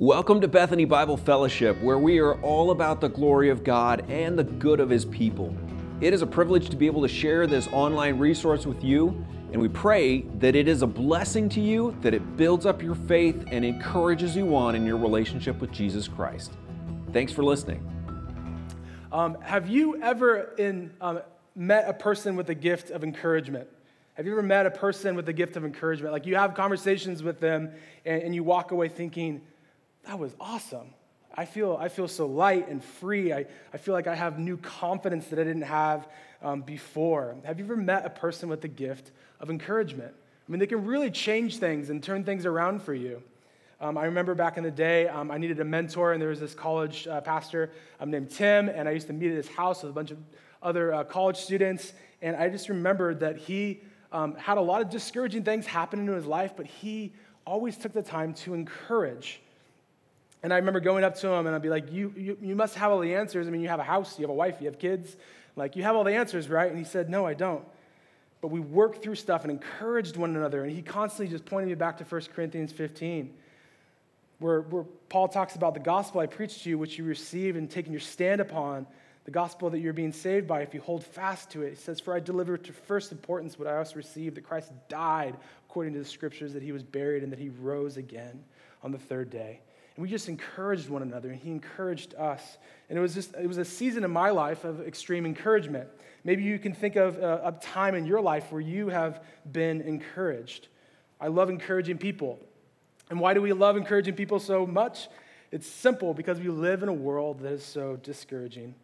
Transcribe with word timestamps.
Welcome 0.00 0.40
to 0.40 0.48
Bethany 0.48 0.86
Bible 0.86 1.16
Fellowship, 1.16 1.80
where 1.80 2.00
we 2.00 2.18
are 2.18 2.34
all 2.42 2.72
about 2.72 3.00
the 3.00 3.08
glory 3.08 3.48
of 3.48 3.62
God 3.62 4.04
and 4.10 4.36
the 4.36 4.42
good 4.42 4.80
of 4.80 4.90
His 4.90 5.04
people. 5.04 5.56
It 6.00 6.12
is 6.12 6.20
a 6.20 6.26
privilege 6.26 6.68
to 6.70 6.76
be 6.76 6.86
able 6.86 7.02
to 7.02 7.08
share 7.08 7.46
this 7.46 7.68
online 7.68 8.18
resource 8.18 8.66
with 8.66 8.82
you, 8.82 9.24
and 9.52 9.62
we 9.62 9.68
pray 9.68 10.22
that 10.40 10.56
it 10.56 10.66
is 10.66 10.82
a 10.82 10.86
blessing 10.88 11.48
to 11.50 11.60
you, 11.60 11.96
that 12.00 12.12
it 12.12 12.36
builds 12.36 12.66
up 12.66 12.82
your 12.82 12.96
faith 12.96 13.44
and 13.52 13.64
encourages 13.64 14.34
you 14.34 14.56
on 14.56 14.74
in 14.74 14.84
your 14.84 14.96
relationship 14.96 15.60
with 15.60 15.70
Jesus 15.70 16.08
Christ. 16.08 16.54
Thanks 17.12 17.32
for 17.32 17.44
listening. 17.44 17.88
Um, 19.12 19.40
have 19.42 19.68
you 19.68 20.02
ever 20.02 20.54
in, 20.58 20.92
um, 21.00 21.20
met 21.54 21.88
a 21.88 21.94
person 21.94 22.34
with 22.34 22.48
the 22.48 22.54
gift 22.56 22.90
of 22.90 23.04
encouragement? 23.04 23.68
Have 24.14 24.26
you 24.26 24.32
ever 24.32 24.42
met 24.42 24.66
a 24.66 24.72
person 24.72 25.14
with 25.14 25.26
the 25.26 25.32
gift 25.32 25.56
of 25.56 25.64
encouragement? 25.64 26.12
Like 26.12 26.26
you 26.26 26.34
have 26.34 26.54
conversations 26.54 27.22
with 27.22 27.38
them 27.38 27.70
and, 28.04 28.22
and 28.24 28.34
you 28.34 28.42
walk 28.42 28.72
away 28.72 28.88
thinking, 28.88 29.40
that 30.06 30.18
was 30.18 30.34
awesome. 30.40 30.94
I 31.36 31.46
feel, 31.46 31.76
I 31.80 31.88
feel 31.88 32.06
so 32.06 32.26
light 32.26 32.68
and 32.68 32.82
free. 32.82 33.32
I, 33.32 33.46
I 33.72 33.76
feel 33.76 33.92
like 33.94 34.06
I 34.06 34.14
have 34.14 34.38
new 34.38 34.56
confidence 34.56 35.26
that 35.26 35.38
I 35.38 35.44
didn't 35.44 35.62
have 35.62 36.06
um, 36.42 36.60
before. 36.62 37.36
Have 37.44 37.58
you 37.58 37.64
ever 37.64 37.76
met 37.76 38.06
a 38.06 38.10
person 38.10 38.48
with 38.48 38.60
the 38.60 38.68
gift 38.68 39.10
of 39.40 39.50
encouragement? 39.50 40.14
I 40.14 40.52
mean, 40.52 40.60
they 40.60 40.66
can 40.66 40.84
really 40.84 41.10
change 41.10 41.58
things 41.58 41.90
and 41.90 42.02
turn 42.02 42.22
things 42.22 42.46
around 42.46 42.82
for 42.82 42.94
you. 42.94 43.22
Um, 43.80 43.98
I 43.98 44.04
remember 44.04 44.34
back 44.34 44.56
in 44.56 44.62
the 44.62 44.70
day, 44.70 45.08
um, 45.08 45.30
I 45.30 45.38
needed 45.38 45.58
a 45.58 45.64
mentor, 45.64 46.12
and 46.12 46.22
there 46.22 46.28
was 46.28 46.38
this 46.38 46.54
college 46.54 47.08
uh, 47.08 47.20
pastor 47.20 47.72
um, 47.98 48.10
named 48.10 48.30
Tim, 48.30 48.68
and 48.68 48.88
I 48.88 48.92
used 48.92 49.08
to 49.08 49.12
meet 49.12 49.30
at 49.30 49.36
his 49.36 49.48
house 49.48 49.82
with 49.82 49.90
a 49.90 49.94
bunch 49.94 50.12
of 50.12 50.18
other 50.62 50.94
uh, 50.94 51.04
college 51.04 51.36
students. 51.36 51.92
And 52.22 52.36
I 52.36 52.48
just 52.48 52.68
remembered 52.68 53.20
that 53.20 53.36
he 53.36 53.80
um, 54.12 54.36
had 54.36 54.58
a 54.58 54.60
lot 54.60 54.80
of 54.80 54.90
discouraging 54.90 55.42
things 55.42 55.66
happen 55.66 55.98
in 55.98 56.14
his 56.14 56.26
life, 56.26 56.52
but 56.56 56.66
he 56.66 57.12
always 57.44 57.76
took 57.76 57.92
the 57.92 58.02
time 58.02 58.32
to 58.34 58.54
encourage 58.54 59.42
and 60.44 60.52
I 60.52 60.56
remember 60.56 60.78
going 60.78 61.04
up 61.04 61.14
to 61.20 61.28
him 61.28 61.46
and 61.46 61.56
I'd 61.56 61.62
be 61.62 61.70
like, 61.70 61.90
you, 61.90 62.12
you, 62.14 62.36
you 62.42 62.54
must 62.54 62.74
have 62.74 62.92
all 62.92 63.00
the 63.00 63.14
answers. 63.14 63.48
I 63.48 63.50
mean, 63.50 63.62
you 63.62 63.68
have 63.68 63.80
a 63.80 63.84
house, 63.84 64.18
you 64.18 64.24
have 64.24 64.30
a 64.30 64.34
wife, 64.34 64.58
you 64.60 64.66
have 64.66 64.78
kids. 64.78 65.16
Like, 65.56 65.74
you 65.74 65.82
have 65.84 65.96
all 65.96 66.04
the 66.04 66.12
answers, 66.12 66.50
right? 66.50 66.68
And 66.68 66.76
he 66.76 66.84
said, 66.84 67.08
No, 67.08 67.24
I 67.24 67.32
don't. 67.32 67.64
But 68.42 68.48
we 68.48 68.60
worked 68.60 69.02
through 69.02 69.14
stuff 69.14 69.44
and 69.44 69.50
encouraged 69.50 70.18
one 70.18 70.36
another. 70.36 70.62
And 70.62 70.70
he 70.70 70.82
constantly 70.82 71.32
just 71.32 71.46
pointed 71.46 71.70
me 71.70 71.74
back 71.76 71.96
to 71.96 72.04
1 72.04 72.20
Corinthians 72.34 72.72
15, 72.72 73.32
where, 74.38 74.60
where 74.60 74.84
Paul 75.08 75.28
talks 75.28 75.54
about 75.54 75.72
the 75.72 75.80
gospel 75.80 76.20
I 76.20 76.26
preached 76.26 76.64
to 76.64 76.68
you, 76.68 76.76
which 76.76 76.98
you 76.98 77.04
received 77.04 77.56
and 77.56 77.70
taken 77.70 77.90
your 77.90 78.00
stand 78.00 78.42
upon, 78.42 78.86
the 79.24 79.30
gospel 79.30 79.70
that 79.70 79.78
you're 79.78 79.94
being 79.94 80.12
saved 80.12 80.46
by 80.46 80.60
if 80.60 80.74
you 80.74 80.82
hold 80.82 81.04
fast 81.04 81.48
to 81.52 81.62
it. 81.62 81.70
He 81.70 81.76
says, 81.76 82.00
For 82.00 82.14
I 82.14 82.20
delivered 82.20 82.64
to 82.64 82.74
first 82.74 83.12
importance 83.12 83.58
what 83.58 83.66
I 83.66 83.78
also 83.78 83.96
received 83.96 84.36
that 84.36 84.44
Christ 84.44 84.72
died 84.90 85.38
according 85.70 85.94
to 85.94 86.00
the 86.00 86.04
scriptures, 86.04 86.52
that 86.52 86.62
he 86.62 86.72
was 86.72 86.82
buried, 86.82 87.22
and 87.22 87.32
that 87.32 87.38
he 87.38 87.48
rose 87.48 87.96
again 87.96 88.44
on 88.82 88.92
the 88.92 88.98
third 88.98 89.30
day. 89.30 89.60
And 89.96 90.02
we 90.02 90.08
just 90.08 90.28
encouraged 90.28 90.88
one 90.88 91.02
another, 91.02 91.30
and 91.30 91.38
he 91.38 91.50
encouraged 91.50 92.14
us. 92.14 92.58
And 92.88 92.98
it 92.98 93.00
was 93.00 93.14
just, 93.14 93.34
it 93.34 93.46
was 93.46 93.58
a 93.58 93.64
season 93.64 94.04
in 94.04 94.10
my 94.10 94.30
life 94.30 94.64
of 94.64 94.80
extreme 94.86 95.24
encouragement. 95.24 95.88
Maybe 96.24 96.42
you 96.42 96.58
can 96.58 96.74
think 96.74 96.96
of 96.96 97.18
a, 97.18 97.42
a 97.44 97.52
time 97.52 97.94
in 97.94 98.04
your 98.04 98.20
life 98.20 98.50
where 98.50 98.60
you 98.60 98.88
have 98.88 99.22
been 99.50 99.80
encouraged. 99.82 100.68
I 101.20 101.28
love 101.28 101.48
encouraging 101.48 101.98
people. 101.98 102.40
And 103.10 103.20
why 103.20 103.34
do 103.34 103.42
we 103.42 103.52
love 103.52 103.76
encouraging 103.76 104.14
people 104.14 104.40
so 104.40 104.66
much? 104.66 105.08
It's 105.52 105.66
simple 105.66 106.14
because 106.14 106.40
we 106.40 106.48
live 106.48 106.82
in 106.82 106.88
a 106.88 106.94
world 106.94 107.40
that 107.40 107.52
is 107.52 107.64
so 107.64 107.96
discouraging. 107.96 108.74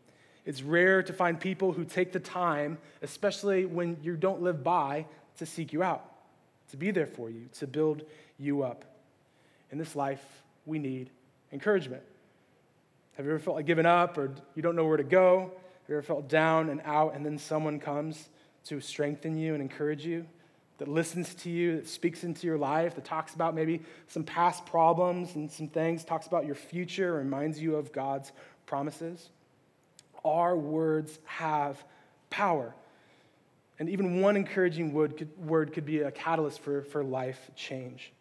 It's 0.44 0.62
rare 0.62 1.02
to 1.02 1.12
find 1.12 1.40
people 1.40 1.72
who 1.72 1.84
take 1.84 2.12
the 2.12 2.20
time, 2.20 2.78
especially 3.02 3.66
when 3.66 3.96
you 4.02 4.16
don't 4.16 4.42
live 4.42 4.62
by, 4.62 5.06
to 5.38 5.46
seek 5.46 5.72
you 5.72 5.82
out, 5.82 6.04
to 6.70 6.76
be 6.76 6.92
there 6.92 7.06
for 7.06 7.30
you, 7.30 7.48
to 7.58 7.66
build 7.66 8.02
you 8.38 8.62
up. 8.62 8.84
In 9.72 9.78
this 9.78 9.96
life, 9.96 10.24
we 10.66 10.78
need 10.78 11.10
encouragement. 11.52 12.02
Have 13.16 13.26
you 13.26 13.32
ever 13.32 13.38
felt 13.38 13.56
like 13.56 13.66
giving 13.66 13.86
up 13.86 14.16
or 14.16 14.32
you 14.54 14.62
don't 14.62 14.76
know 14.76 14.86
where 14.86 14.96
to 14.96 15.04
go? 15.04 15.50
Have 15.52 15.88
you 15.88 15.96
ever 15.96 16.02
felt 16.02 16.28
down 16.28 16.70
and 16.70 16.80
out 16.84 17.14
and 17.14 17.24
then 17.24 17.38
someone 17.38 17.78
comes 17.78 18.28
to 18.66 18.80
strengthen 18.80 19.36
you 19.36 19.54
and 19.54 19.62
encourage 19.62 20.04
you? 20.04 20.26
That 20.78 20.88
listens 20.88 21.34
to 21.34 21.50
you, 21.50 21.76
that 21.76 21.88
speaks 21.88 22.24
into 22.24 22.46
your 22.46 22.56
life, 22.56 22.94
that 22.94 23.04
talks 23.04 23.34
about 23.34 23.54
maybe 23.54 23.82
some 24.08 24.24
past 24.24 24.64
problems 24.64 25.34
and 25.34 25.50
some 25.50 25.68
things, 25.68 26.04
talks 26.04 26.26
about 26.26 26.46
your 26.46 26.54
future, 26.54 27.12
reminds 27.12 27.60
you 27.60 27.76
of 27.76 27.92
God's 27.92 28.32
promises. 28.64 29.28
Our 30.24 30.56
words 30.56 31.18
have 31.24 31.84
power. 32.30 32.74
And 33.78 33.90
even 33.90 34.22
one 34.22 34.36
encouraging 34.36 34.94
word 34.94 35.18
could, 35.72 35.84
be 35.84 36.00
a 36.00 36.10
catalyst 36.10 36.60
for, 36.60 36.82
for 36.82 37.04
life 37.04 37.50
change, 37.54 38.12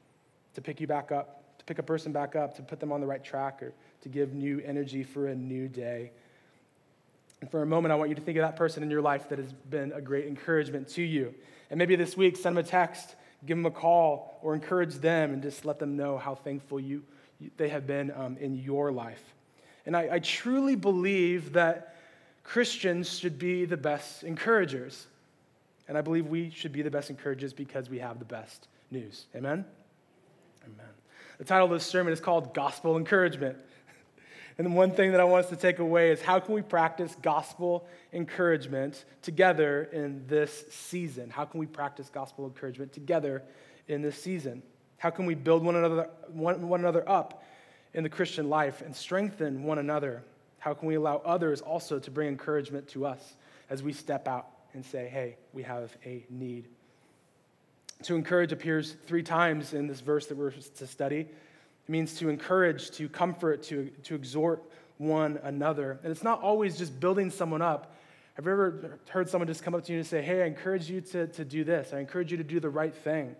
to 0.55 0.61
pick 0.61 0.81
you 0.81 0.87
back 0.87 1.13
up 1.13 1.38
pick 1.69 1.77
a 1.77 1.83
person 1.83 2.11
back 2.11 2.35
up, 2.35 2.55
to 2.55 2.63
put 2.63 2.79
them 2.79 2.91
on 2.91 2.99
the 2.99 3.05
right 3.05 3.23
track, 3.23 3.61
or 3.61 3.71
to 4.01 4.09
give 4.09 4.33
new 4.33 4.59
energy 4.65 5.03
for 5.03 5.27
a 5.27 5.35
new 5.35 5.67
day. 5.67 6.09
And 7.41 7.51
for 7.51 7.61
a 7.61 7.65
moment, 7.65 7.91
I 7.91 7.95
want 7.95 8.09
you 8.09 8.15
to 8.15 8.21
think 8.21 8.39
of 8.39 8.41
that 8.41 8.55
person 8.55 8.81
in 8.81 8.89
your 8.89 9.03
life 9.03 9.29
that 9.29 9.37
has 9.37 9.53
been 9.53 9.91
a 9.91 10.01
great 10.01 10.25
encouragement 10.25 10.87
to 10.89 11.03
you. 11.03 11.31
And 11.69 11.77
maybe 11.77 11.95
this 11.95 12.17
week, 12.17 12.37
send 12.37 12.57
them 12.57 12.65
a 12.65 12.67
text, 12.67 13.15
give 13.45 13.55
them 13.55 13.67
a 13.67 13.71
call, 13.71 14.39
or 14.41 14.55
encourage 14.55 14.95
them 14.95 15.31
and 15.31 15.43
just 15.43 15.63
let 15.63 15.77
them 15.77 15.95
know 15.95 16.17
how 16.17 16.33
thankful 16.33 16.79
you, 16.79 17.03
they 17.57 17.69
have 17.69 17.85
been 17.85 18.11
um, 18.15 18.35
in 18.37 18.55
your 18.55 18.91
life. 18.91 19.21
And 19.85 19.95
I, 19.95 20.15
I 20.15 20.19
truly 20.19 20.75
believe 20.75 21.53
that 21.53 21.97
Christians 22.43 23.15
should 23.15 23.37
be 23.37 23.65
the 23.65 23.77
best 23.77 24.23
encouragers. 24.23 25.05
And 25.87 25.95
I 25.95 26.01
believe 26.01 26.25
we 26.25 26.49
should 26.49 26.73
be 26.73 26.81
the 26.81 26.89
best 26.89 27.11
encouragers 27.11 27.53
because 27.53 27.91
we 27.91 27.99
have 27.99 28.17
the 28.17 28.25
best 28.25 28.67
news. 28.89 29.27
Amen? 29.35 29.65
Amen. 30.65 30.98
The 31.39 31.45
title 31.45 31.67
of 31.67 31.71
this 31.71 31.85
sermon 31.85 32.11
is 32.11 32.19
called 32.19 32.53
Gospel 32.53 32.97
Encouragement. 32.97 33.57
And 34.57 34.65
the 34.65 34.71
one 34.71 34.91
thing 34.91 35.13
that 35.13 35.21
I 35.21 35.23
want 35.23 35.45
us 35.45 35.49
to 35.51 35.55
take 35.55 35.79
away 35.79 36.11
is 36.11 36.21
how 36.21 36.41
can 36.41 36.53
we 36.53 36.61
practice 36.61 37.15
gospel 37.21 37.87
encouragement 38.11 39.05
together 39.21 39.87
in 39.93 40.27
this 40.27 40.65
season? 40.69 41.29
How 41.29 41.45
can 41.45 41.61
we 41.61 41.65
practice 41.65 42.09
gospel 42.09 42.43
encouragement 42.43 42.91
together 42.91 43.41
in 43.87 44.01
this 44.01 44.21
season? 44.21 44.61
How 44.97 45.11
can 45.11 45.25
we 45.25 45.33
build 45.33 45.63
one 45.63 45.77
another, 45.77 46.09
one, 46.27 46.67
one 46.67 46.81
another 46.81 47.07
up 47.07 47.41
in 47.93 48.03
the 48.03 48.09
Christian 48.09 48.49
life 48.49 48.81
and 48.81 48.93
strengthen 48.93 49.63
one 49.63 49.79
another? 49.79 50.25
How 50.57 50.73
can 50.73 50.89
we 50.89 50.95
allow 50.95 51.21
others 51.23 51.61
also 51.61 51.97
to 51.97 52.11
bring 52.11 52.27
encouragement 52.27 52.89
to 52.89 53.05
us 53.05 53.37
as 53.69 53.81
we 53.81 53.93
step 53.93 54.27
out 54.27 54.47
and 54.73 54.85
say, 54.85 55.07
hey, 55.07 55.37
we 55.53 55.63
have 55.63 55.95
a 56.03 56.25
need? 56.29 56.67
To 58.03 58.15
encourage 58.15 58.51
appears 58.51 58.95
three 59.07 59.23
times 59.23 59.73
in 59.73 59.87
this 59.87 59.99
verse 59.99 60.27
that 60.27 60.37
we're 60.37 60.51
to 60.51 60.87
study. 60.87 61.19
It 61.19 61.89
means 61.89 62.15
to 62.15 62.29
encourage, 62.29 62.91
to 62.91 63.09
comfort, 63.09 63.63
to, 63.63 63.89
to 64.03 64.15
exhort 64.15 64.63
one 64.97 65.39
another. 65.43 65.99
And 66.03 66.11
it's 66.11 66.23
not 66.23 66.41
always 66.41 66.77
just 66.77 66.97
building 66.99 67.29
someone 67.29 67.61
up. 67.61 67.95
Have 68.35 68.45
you 68.45 68.51
ever 68.51 68.99
heard 69.09 69.29
someone 69.29 69.47
just 69.47 69.63
come 69.63 69.75
up 69.75 69.83
to 69.85 69.91
you 69.91 69.99
and 69.99 70.07
say, 70.07 70.21
Hey, 70.21 70.43
I 70.43 70.45
encourage 70.45 70.89
you 70.89 71.01
to, 71.01 71.27
to 71.27 71.43
do 71.43 71.63
this, 71.63 71.93
I 71.93 71.99
encourage 71.99 72.31
you 72.31 72.37
to 72.37 72.43
do 72.43 72.59
the 72.59 72.69
right 72.69 72.95
thing? 72.95 73.35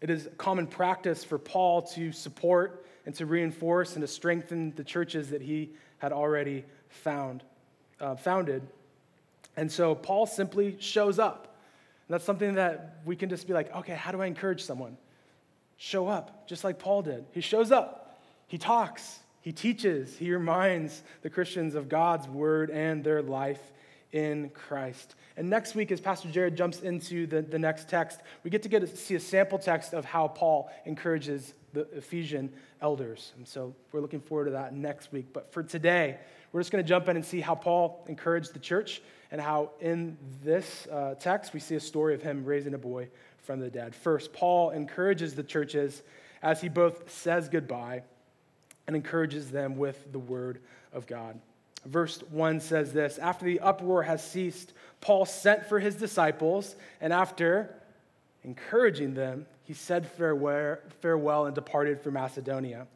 It 0.00 0.10
is 0.10 0.28
common 0.36 0.66
practice 0.66 1.24
for 1.24 1.38
Paul 1.38 1.82
to 1.82 2.12
support 2.12 2.86
and 3.06 3.14
to 3.16 3.26
reinforce 3.26 3.94
and 3.94 4.02
to 4.02 4.06
strengthen 4.06 4.74
the 4.76 4.84
churches 4.84 5.30
that 5.30 5.42
he 5.42 5.70
had 5.98 6.12
already 6.12 6.64
found, 6.88 7.42
uh, 8.00 8.14
founded. 8.14 8.62
And 9.56 9.72
so 9.72 9.94
Paul 9.94 10.26
simply 10.26 10.76
shows 10.78 11.18
up. 11.18 11.47
And 12.08 12.14
that's 12.14 12.24
something 12.24 12.54
that 12.54 13.00
we 13.04 13.16
can 13.16 13.28
just 13.28 13.46
be 13.46 13.52
like, 13.52 13.74
okay, 13.76 13.94
how 13.94 14.12
do 14.12 14.22
I 14.22 14.26
encourage 14.26 14.62
someone? 14.62 14.96
Show 15.76 16.08
up, 16.08 16.48
just 16.48 16.64
like 16.64 16.78
Paul 16.78 17.02
did. 17.02 17.26
He 17.32 17.42
shows 17.42 17.70
up, 17.70 18.18
he 18.46 18.56
talks, 18.56 19.18
he 19.42 19.52
teaches, 19.52 20.16
he 20.16 20.32
reminds 20.32 21.02
the 21.20 21.28
Christians 21.28 21.74
of 21.74 21.88
God's 21.88 22.26
word 22.26 22.70
and 22.70 23.04
their 23.04 23.20
life 23.20 23.60
in 24.12 24.48
Christ. 24.50 25.16
And 25.36 25.50
next 25.50 25.74
week, 25.74 25.92
as 25.92 26.00
Pastor 26.00 26.30
Jared 26.30 26.56
jumps 26.56 26.80
into 26.80 27.26
the, 27.26 27.42
the 27.42 27.58
next 27.58 27.90
text, 27.90 28.20
we 28.42 28.50
get 28.50 28.62
to 28.62 28.70
get 28.70 28.80
to 28.80 28.86
see 28.86 29.14
a 29.14 29.20
sample 29.20 29.58
text 29.58 29.92
of 29.92 30.06
how 30.06 30.28
Paul 30.28 30.70
encourages 30.86 31.52
the 31.74 31.82
Ephesian 31.94 32.50
elders. 32.80 33.32
And 33.36 33.46
so 33.46 33.74
we're 33.92 34.00
looking 34.00 34.20
forward 34.20 34.46
to 34.46 34.50
that 34.52 34.74
next 34.74 35.12
week. 35.12 35.26
But 35.34 35.52
for 35.52 35.62
today, 35.62 36.18
we're 36.52 36.60
just 36.60 36.72
going 36.72 36.82
to 36.82 36.88
jump 36.88 37.08
in 37.08 37.16
and 37.16 37.24
see 37.24 37.40
how 37.40 37.54
Paul 37.54 38.04
encouraged 38.08 38.54
the 38.54 38.58
church 38.58 39.02
and 39.30 39.40
how 39.40 39.70
in 39.80 40.16
this 40.42 40.86
uh, 40.86 41.14
text 41.14 41.52
we 41.52 41.60
see 41.60 41.74
a 41.74 41.80
story 41.80 42.14
of 42.14 42.22
him 42.22 42.44
raising 42.44 42.74
a 42.74 42.78
boy 42.78 43.08
from 43.38 43.60
the 43.60 43.70
dead. 43.70 43.94
First, 43.94 44.32
Paul 44.32 44.70
encourages 44.70 45.34
the 45.34 45.42
churches 45.42 46.02
as 46.42 46.60
he 46.60 46.68
both 46.68 47.10
says 47.10 47.48
goodbye 47.48 48.02
and 48.86 48.96
encourages 48.96 49.50
them 49.50 49.76
with 49.76 50.12
the 50.12 50.18
word 50.18 50.60
of 50.92 51.06
God. 51.06 51.38
Verse 51.84 52.22
1 52.30 52.60
says 52.60 52.92
this 52.92 53.18
After 53.18 53.44
the 53.44 53.60
uproar 53.60 54.02
has 54.02 54.24
ceased, 54.24 54.72
Paul 55.00 55.26
sent 55.26 55.66
for 55.66 55.78
his 55.78 55.94
disciples, 55.94 56.76
and 57.00 57.12
after 57.12 57.74
encouraging 58.44 59.14
them, 59.14 59.46
he 59.62 59.74
said 59.74 60.10
farewell, 60.10 60.78
farewell 61.00 61.46
and 61.46 61.54
departed 61.54 62.00
for 62.00 62.10
Macedonia. 62.10 62.86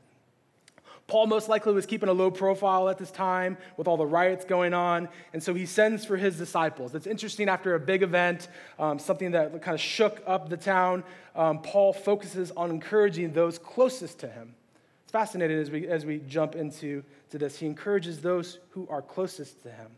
Paul 1.12 1.26
most 1.26 1.50
likely 1.50 1.74
was 1.74 1.84
keeping 1.84 2.08
a 2.08 2.12
low 2.14 2.30
profile 2.30 2.88
at 2.88 2.96
this 2.96 3.10
time 3.10 3.58
with 3.76 3.86
all 3.86 3.98
the 3.98 4.06
riots 4.06 4.46
going 4.46 4.72
on, 4.72 5.10
and 5.34 5.42
so 5.42 5.52
he 5.52 5.66
sends 5.66 6.06
for 6.06 6.16
his 6.16 6.38
disciples. 6.38 6.94
It's 6.94 7.06
interesting 7.06 7.50
after 7.50 7.74
a 7.74 7.78
big 7.78 8.02
event, 8.02 8.48
um, 8.78 8.98
something 8.98 9.32
that 9.32 9.60
kind 9.60 9.74
of 9.74 9.80
shook 9.82 10.22
up 10.26 10.48
the 10.48 10.56
town, 10.56 11.04
um, 11.36 11.60
Paul 11.60 11.92
focuses 11.92 12.50
on 12.52 12.70
encouraging 12.70 13.34
those 13.34 13.58
closest 13.58 14.20
to 14.20 14.26
him. 14.26 14.54
It's 15.02 15.12
fascinating 15.12 15.58
as 15.58 15.70
we, 15.70 15.86
as 15.86 16.06
we 16.06 16.20
jump 16.20 16.54
into 16.54 17.04
to 17.28 17.36
this. 17.36 17.58
He 17.58 17.66
encourages 17.66 18.22
those 18.22 18.60
who 18.70 18.88
are 18.88 19.02
closest 19.02 19.62
to 19.64 19.70
him. 19.70 19.90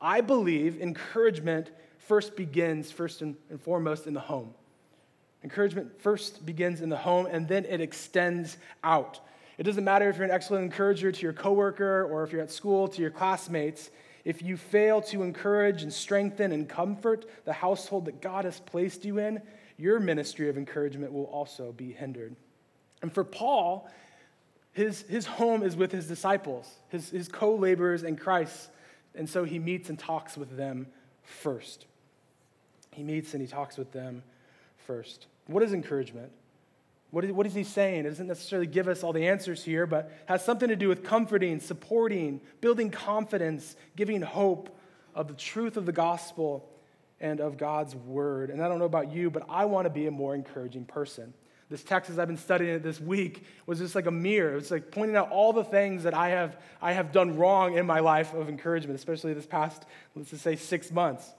I 0.00 0.22
believe 0.22 0.80
encouragement 0.80 1.70
first 1.98 2.34
begins, 2.34 2.90
first 2.90 3.20
and, 3.20 3.36
and 3.50 3.60
foremost, 3.60 4.06
in 4.06 4.14
the 4.14 4.20
home. 4.20 4.54
Encouragement 5.44 6.00
first 6.00 6.46
begins 6.46 6.80
in 6.80 6.88
the 6.88 6.96
home 6.96 7.26
and 7.26 7.46
then 7.46 7.66
it 7.66 7.82
extends 7.82 8.56
out. 8.82 9.20
It 9.58 9.64
doesn't 9.64 9.84
matter 9.84 10.08
if 10.08 10.16
you're 10.16 10.24
an 10.24 10.30
excellent 10.30 10.64
encourager 10.64 11.12
to 11.12 11.22
your 11.22 11.32
coworker 11.32 12.04
or 12.04 12.24
if 12.24 12.32
you're 12.32 12.42
at 12.42 12.50
school 12.50 12.88
to 12.88 13.00
your 13.00 13.10
classmates. 13.10 13.90
If 14.24 14.42
you 14.42 14.56
fail 14.56 15.00
to 15.02 15.22
encourage 15.22 15.82
and 15.82 15.92
strengthen 15.92 16.52
and 16.52 16.68
comfort 16.68 17.26
the 17.44 17.52
household 17.52 18.06
that 18.06 18.20
God 18.20 18.44
has 18.44 18.60
placed 18.60 19.04
you 19.04 19.18
in, 19.18 19.42
your 19.76 19.98
ministry 20.00 20.48
of 20.48 20.56
encouragement 20.56 21.12
will 21.12 21.24
also 21.24 21.72
be 21.72 21.92
hindered. 21.92 22.36
And 23.02 23.12
for 23.12 23.24
Paul, 23.24 23.90
his, 24.72 25.02
his 25.02 25.26
home 25.26 25.62
is 25.62 25.76
with 25.76 25.92
his 25.92 26.06
disciples, 26.06 26.68
his, 26.88 27.10
his 27.10 27.28
co 27.28 27.54
laborers 27.54 28.04
in 28.04 28.16
Christ. 28.16 28.70
And 29.14 29.28
so 29.28 29.44
he 29.44 29.58
meets 29.58 29.90
and 29.90 29.98
talks 29.98 30.36
with 30.36 30.56
them 30.56 30.86
first. 31.22 31.86
He 32.92 33.02
meets 33.02 33.34
and 33.34 33.42
he 33.42 33.48
talks 33.48 33.76
with 33.76 33.92
them 33.92 34.22
first. 34.86 35.26
What 35.46 35.62
is 35.62 35.72
encouragement? 35.72 36.32
What 37.12 37.26
is, 37.26 37.32
what 37.32 37.46
is 37.46 37.52
he 37.52 37.62
saying? 37.62 38.06
It 38.06 38.08
doesn't 38.08 38.26
necessarily 38.26 38.66
give 38.66 38.88
us 38.88 39.02
all 39.04 39.12
the 39.12 39.28
answers 39.28 39.62
here, 39.62 39.86
but 39.86 40.10
has 40.24 40.42
something 40.42 40.70
to 40.70 40.76
do 40.76 40.88
with 40.88 41.04
comforting, 41.04 41.60
supporting, 41.60 42.40
building 42.62 42.90
confidence, 42.90 43.76
giving 43.96 44.22
hope 44.22 44.74
of 45.14 45.28
the 45.28 45.34
truth 45.34 45.76
of 45.76 45.84
the 45.84 45.92
gospel 45.92 46.70
and 47.20 47.38
of 47.38 47.58
God's 47.58 47.94
word. 47.94 48.48
And 48.48 48.62
I 48.62 48.68
don't 48.68 48.78
know 48.78 48.86
about 48.86 49.12
you, 49.12 49.30
but 49.30 49.44
I 49.50 49.66
want 49.66 49.84
to 49.84 49.90
be 49.90 50.06
a 50.06 50.10
more 50.10 50.34
encouraging 50.34 50.86
person. 50.86 51.34
This 51.68 51.82
text, 51.82 52.08
as 52.08 52.18
I've 52.18 52.28
been 52.28 52.38
studying 52.38 52.76
it 52.76 52.82
this 52.82 52.98
week, 52.98 53.44
was 53.66 53.78
just 53.78 53.94
like 53.94 54.06
a 54.06 54.10
mirror. 54.10 54.56
It's 54.56 54.70
like 54.70 54.90
pointing 54.90 55.16
out 55.16 55.30
all 55.30 55.52
the 55.52 55.64
things 55.64 56.04
that 56.04 56.14
I 56.14 56.30
have, 56.30 56.58
I 56.80 56.92
have 56.92 57.12
done 57.12 57.36
wrong 57.36 57.76
in 57.76 57.84
my 57.84 58.00
life 58.00 58.32
of 58.32 58.48
encouragement, 58.48 58.98
especially 58.98 59.34
this 59.34 59.44
past, 59.44 59.84
let's 60.14 60.30
just 60.30 60.42
say, 60.42 60.56
six 60.56 60.90
months. 60.90 61.30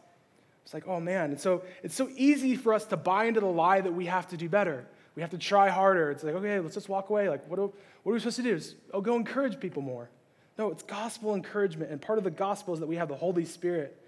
It's 0.65 0.73
like, 0.73 0.87
oh 0.87 0.99
man. 0.99 1.31
And 1.31 1.39
so 1.39 1.63
it's 1.81 1.95
so 1.95 2.09
easy 2.15 2.55
for 2.55 2.75
us 2.75 2.85
to 2.85 2.97
buy 2.97 3.25
into 3.25 3.39
the 3.39 3.47
lie 3.47 3.81
that 3.81 3.93
we 3.93 4.05
have 4.05 4.27
to 4.27 4.37
do 4.37 4.47
better. 4.47 4.85
We 5.15 5.21
have 5.21 5.31
to 5.31 5.38
try 5.38 5.69
harder. 5.69 6.12
It's 6.12 6.24
like, 6.24 6.36
okay, 6.36 6.60
let's 6.60 6.75
just 6.75 6.89
walk 6.89 7.10
away. 7.10 7.30
Like, 7.30 7.48
what, 7.48 7.57
do, 7.57 7.74
what 8.04 8.12
are 8.12 8.13
we 8.13 8.19
supposed 8.19 8.38
to 8.38 8.44
do? 8.44 8.56
Is, 8.56 8.75
oh, 8.94 9.01
go 9.01 9.15
encourage 9.15 9.60
people 9.60 9.81
more. 9.81 10.10
No, 10.57 10.71
it's 10.71 10.83
gospel 10.83 11.36
encouragement. 11.36 11.92
And 11.92 12.01
part 12.01 12.18
of 12.18 12.24
the 12.24 12.31
gospel 12.31 12.74
is 12.74 12.80
that 12.80 12.88
we 12.88 12.95
have 12.95 13.10
the 13.10 13.15
Holy 13.15 13.45
Spirit. 13.45 14.00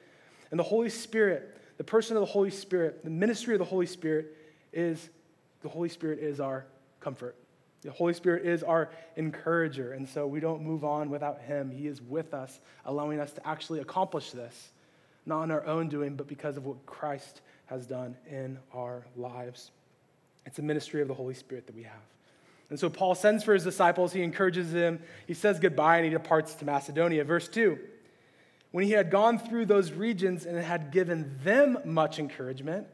And 0.52 0.60
the 0.60 0.63
Holy 0.63 0.90
Spirit, 0.90 1.57
the 1.78 1.84
person 1.84 2.16
of 2.16 2.22
the 2.22 2.28
Holy 2.28 2.52
Spirit, 2.52 3.04
the 3.04 3.10
ministry 3.10 3.54
of 3.54 3.60
the 3.60 3.66
Holy 3.66 3.88
Spirit 3.88 4.36
is 4.74 5.10
the 5.62 5.69
Holy 5.69 5.90
Spirit 5.90 6.19
is 6.19 6.40
our 6.40 6.66
comfort. 7.00 7.36
The 7.81 7.92
Holy 7.92 8.13
Spirit 8.13 8.46
is 8.46 8.63
our 8.63 8.90
encourager. 9.16 9.94
And 9.94 10.07
so 10.07 10.25
we 10.25 10.40
don't 10.40 10.62
move 10.63 10.84
on 10.84 11.10
without 11.10 11.42
Him. 11.42 11.72
He 11.72 11.88
is 11.88 12.02
with 12.02 12.34
us, 12.34 12.60
allowing 12.86 13.19
us 13.19 13.31
to 13.34 13.48
actually 13.48 13.80
accomplish 13.80 14.31
this, 14.31 14.72
not 15.25 15.42
on 15.42 15.52
our 15.52 15.66
own 15.66 15.88
doing, 15.88 16.16
but 16.16 16.28
because 16.28 16.57
of 16.57 16.66
what 16.66 16.86
Christ 16.86 17.42
has 17.66 17.86
done 17.86 18.16
in 18.30 18.60
our 18.74 19.06
lives. 19.16 19.72
It's 20.45 20.59
a 20.59 20.62
ministry 20.62 21.01
of 21.01 21.07
the 21.07 21.13
Holy 21.13 21.33
Spirit 21.33 21.68
that 21.68 21.75
we 21.75 21.83
have. 21.83 22.01
And 22.69 22.80
so 22.80 22.89
Paul 22.89 23.15
sends 23.15 23.44
for 23.44 23.53
his 23.53 23.63
disciples, 23.63 24.13
he 24.13 24.24
encourages 24.24 24.71
them, 24.71 25.00
he 25.27 25.33
says 25.33 25.59
goodbye, 25.59 25.97
and 25.97 26.06
he 26.06 26.12
departs 26.12 26.56
to 26.56 26.65
Macedonia. 26.65 27.24
Verse 27.24 27.47
2 27.47 27.77
When 28.71 28.83
he 28.83 28.92
had 28.92 29.12
gone 29.12 29.38
through 29.38 29.68
those 29.68 29.92
regions 29.92 30.45
and 30.45 30.57
had 30.57 30.92
given 30.92 31.38
them 31.44 31.77
much 31.86 32.18
encouragement, 32.18 32.88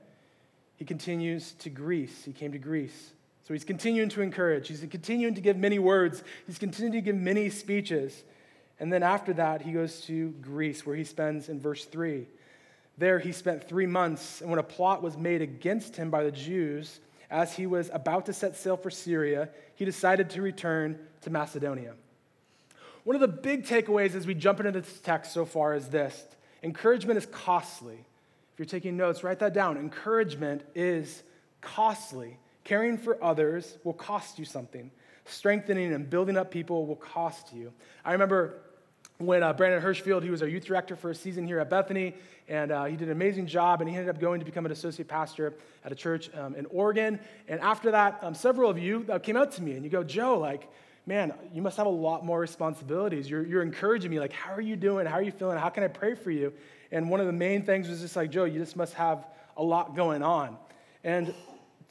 he 0.75 0.86
continues 0.86 1.53
to 1.59 1.69
Greece. 1.69 2.25
He 2.25 2.33
came 2.33 2.51
to 2.51 2.57
Greece. 2.57 3.12
So 3.48 3.53
he's 3.53 3.63
continuing 3.63 4.09
to 4.09 4.21
encourage. 4.21 4.68
He's 4.68 4.86
continuing 4.89 5.36
to 5.36 5.42
give 5.42 5.57
many 5.57 5.80
words. 5.80 6.24
He's 6.48 6.57
continuing 6.57 6.94
to 6.94 7.01
give 7.01 7.15
many 7.15 7.50
speeches. 7.50 8.24
And 8.80 8.92
then 8.92 9.03
after 9.03 9.33
that, 9.33 9.62
he 9.62 9.74
goes 9.74 10.01
to 10.01 10.30
Greece, 10.42 10.86
where 10.86 10.95
he 10.95 11.03
spends 11.03 11.50
in 11.50 11.59
verse 11.59 11.86
3. 11.86 12.27
There 12.98 13.19
he 13.19 13.31
spent 13.31 13.68
three 13.68 13.86
months, 13.86 14.42
and 14.42 14.50
when 14.50 14.59
a 14.59 14.63
plot 14.63 15.01
was 15.01 15.18
made 15.18 15.42
against 15.42 15.95
him 15.95 16.09
by 16.09 16.24
the 16.24 16.31
Jews, 16.31 17.00
as 17.31 17.54
he 17.54 17.66
was 17.66 17.89
about 17.94 18.25
to 18.25 18.33
set 18.33 18.56
sail 18.57 18.75
for 18.78 18.92
Syria, 18.92 19.50
he 19.75 19.86
decided 19.86 20.30
to 20.31 20.42
return 20.42 21.00
to 21.22 21.30
Macedonia. 21.30 21.94
One 23.06 23.16
of 23.16 23.22
the 23.22 23.28
big 23.28 23.66
takeaways 23.66 24.13
as 24.13 24.28
we 24.28 24.36
jump 24.36 24.60
into 24.60 24.72
this 24.80 25.00
text 25.00 25.31
so 25.33 25.45
far 25.45 25.74
is 25.74 25.88
this 25.88 26.25
encouragement 26.62 27.18
is 27.18 27.25
costly. 27.25 27.95
If 28.54 28.60
you're 28.60 28.66
taking 28.66 28.98
notes, 28.98 29.24
write 29.24 29.39
that 29.39 29.54
down. 29.54 29.78
Encouragement 29.78 30.62
is 30.75 31.24
costly. 31.62 32.38
Caring 32.63 32.98
for 32.98 33.24
others 33.24 33.77
will 33.84 33.94
cost 33.94 34.38
you 34.38 34.45
something. 34.45 34.92
Strengthening 35.25 35.94
and 35.94 36.10
building 36.10 36.38
up 36.38 36.51
people 36.51 36.86
will 36.86 36.98
cost 36.98 37.54
you. 37.54 37.72
I 38.06 38.12
remember 38.12 38.62
when 39.25 39.44
uh, 39.44 39.53
Brandon 39.53 39.81
Hirschfield, 39.81 40.23
he 40.23 40.29
was 40.29 40.41
our 40.41 40.47
youth 40.47 40.65
director 40.65 40.95
for 40.95 41.12
a 41.12 41.15
season 41.15 41.45
here 41.45 41.59
at 41.59 41.69
Bethany, 41.69 42.15
and 42.47 42.71
uh, 42.71 42.85
he 42.85 42.95
did 42.95 43.07
an 43.07 43.13
amazing 43.13 43.47
job, 43.47 43.81
and 43.81 43.89
he 43.89 43.95
ended 43.95 44.13
up 44.13 44.19
going 44.19 44.39
to 44.39 44.45
become 44.45 44.65
an 44.65 44.71
associate 44.71 45.07
pastor 45.07 45.53
at 45.85 45.91
a 45.91 45.95
church 45.95 46.29
um, 46.35 46.56
in 46.56 46.65
Oregon. 46.68 47.19
And 47.47 47.59
after 47.62 47.91
that, 47.91 48.19
um, 48.21 48.33
several 48.33 48.69
of 48.69 48.77
you 48.77 49.06
uh, 49.09 49.19
came 49.19 49.38
out 49.38 49.51
to 49.53 49.62
me, 49.62 49.73
and 49.73 49.83
you 49.83 49.89
go, 49.89 50.03
Joe, 50.03 50.38
like, 50.39 50.69
man, 51.06 51.33
you 51.53 51.62
must 51.62 51.77
have 51.77 51.88
a 51.88 51.89
lot 51.89 52.25
more 52.25 52.39
responsibilities. 52.39 53.29
You're, 53.29 53.45
you're 53.45 53.63
encouraging 53.63 54.12
me, 54.12 54.19
like, 54.19 54.33
how 54.33 54.53
are 54.53 54.62
you 54.62 54.75
doing? 54.75 55.06
How 55.06 55.15
are 55.15 55.24
you 55.24 55.31
feeling? 55.31 55.57
How 55.57 55.69
can 55.69 55.83
I 55.83 55.88
pray 55.88 56.15
for 56.15 56.31
you? 56.31 56.53
And 56.91 57.09
one 57.09 57.19
of 57.19 57.25
the 57.25 57.33
main 57.33 57.63
things 57.63 57.88
was 57.88 58.01
just 58.01 58.15
like, 58.15 58.31
Joe, 58.31 58.45
you 58.45 58.59
just 58.59 58.75
must 58.75 58.94
have 58.95 59.25
a 59.57 59.63
lot 59.63 59.95
going 59.95 60.24
on. 60.24 60.57
And 61.03 61.33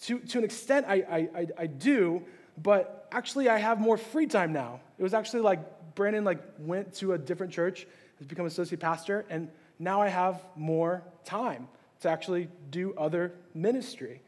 to, 0.02 0.18
to 0.18 0.38
an 0.38 0.44
extent, 0.44 0.86
I, 0.88 1.28
I, 1.34 1.46
I 1.58 1.66
do, 1.66 2.22
but 2.62 3.08
actually, 3.12 3.48
I 3.48 3.58
have 3.58 3.80
more 3.80 3.96
free 3.96 4.26
time 4.26 4.52
now. 4.52 4.80
It 4.98 5.02
was 5.02 5.14
actually 5.14 5.40
like 5.40 5.79
Brandon 5.94 6.24
like 6.24 6.40
went 6.58 6.94
to 6.96 7.12
a 7.12 7.18
different 7.18 7.52
church, 7.52 7.86
has 8.18 8.26
become 8.26 8.46
associate 8.46 8.80
pastor, 8.80 9.24
and 9.30 9.48
now 9.78 10.00
I 10.02 10.08
have 10.08 10.42
more 10.56 11.02
time 11.24 11.68
to 12.00 12.10
actually 12.10 12.48
do 12.70 12.94
other 12.96 13.32
ministry. 13.54 14.20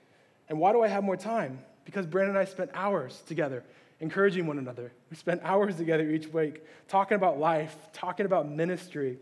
And 0.48 0.58
why 0.58 0.72
do 0.72 0.82
I 0.82 0.88
have 0.88 1.04
more 1.04 1.16
time? 1.16 1.60
Because 1.84 2.06
Brandon 2.06 2.36
and 2.36 2.38
I 2.38 2.44
spent 2.44 2.70
hours 2.74 3.22
together 3.26 3.64
encouraging 4.02 4.46
one 4.46 4.58
another. 4.58 4.92
We 5.10 5.16
spent 5.16 5.40
hours 5.44 5.76
together 5.76 6.10
each 6.10 6.26
week 6.26 6.62
talking 6.88 7.14
about 7.14 7.38
life, 7.38 7.74
talking 7.92 8.26
about 8.26 8.50
ministry. 8.50 9.18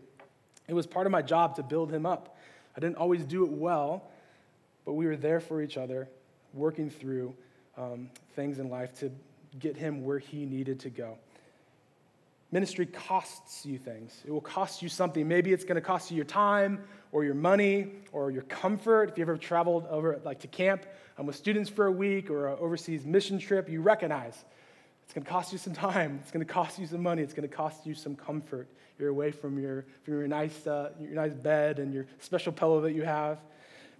It 0.67 0.73
was 0.73 0.87
part 0.87 1.05
of 1.05 1.11
my 1.11 1.21
job 1.21 1.55
to 1.55 1.63
build 1.63 1.93
him 1.93 2.05
up. 2.05 2.37
I 2.75 2.79
didn't 2.79 2.97
always 2.97 3.23
do 3.23 3.45
it 3.45 3.51
well, 3.51 4.09
but 4.85 4.93
we 4.93 5.05
were 5.05 5.15
there 5.15 5.39
for 5.39 5.61
each 5.61 5.77
other, 5.77 6.09
working 6.53 6.89
through 6.89 7.35
um, 7.77 8.09
things 8.35 8.59
in 8.59 8.69
life 8.69 8.97
to 8.99 9.11
get 9.59 9.77
him 9.77 10.03
where 10.03 10.19
he 10.19 10.45
needed 10.45 10.79
to 10.81 10.89
go. 10.89 11.17
Ministry 12.51 12.85
costs 12.85 13.65
you 13.65 13.77
things. 13.77 14.21
It 14.25 14.31
will 14.31 14.41
cost 14.41 14.81
you 14.81 14.89
something. 14.89 15.25
Maybe 15.25 15.53
it's 15.53 15.63
going 15.63 15.75
to 15.75 15.81
cost 15.81 16.11
you 16.11 16.17
your 16.17 16.25
time 16.25 16.83
or 17.13 17.23
your 17.23 17.33
money 17.33 17.91
or 18.11 18.29
your 18.29 18.41
comfort. 18.43 19.09
If 19.09 19.17
you 19.17 19.21
ever 19.21 19.37
traveled 19.37 19.87
over 19.87 20.19
like 20.25 20.39
to 20.41 20.47
camp 20.47 20.85
um, 21.17 21.25
with 21.25 21.37
students 21.37 21.69
for 21.69 21.85
a 21.85 21.91
week 21.91 22.29
or 22.29 22.49
an 22.49 22.57
overseas 22.59 23.05
mission 23.05 23.39
trip, 23.39 23.69
you 23.69 23.81
recognize 23.81 24.43
it's 25.03 25.13
going 25.13 25.23
to 25.23 25.29
cost 25.29 25.53
you 25.53 25.57
some 25.57 25.73
time. 25.73 26.19
It's 26.21 26.31
going 26.31 26.45
to 26.45 26.53
cost 26.53 26.77
you 26.77 26.87
some 26.87 27.01
money. 27.01 27.21
It's 27.21 27.33
going 27.33 27.47
to 27.47 27.53
cost 27.53 27.85
you 27.85 27.93
some 27.93 28.15
comfort. 28.15 28.67
You're 28.99 29.09
away 29.09 29.31
from 29.31 29.57
your, 29.57 29.85
from 30.03 30.15
your, 30.15 30.27
nice, 30.27 30.67
uh, 30.67 30.91
your 30.99 31.11
nice 31.11 31.33
bed 31.33 31.79
and 31.79 31.93
your 31.93 32.05
special 32.19 32.51
pillow 32.51 32.81
that 32.81 32.93
you 32.93 33.03
have. 33.03 33.39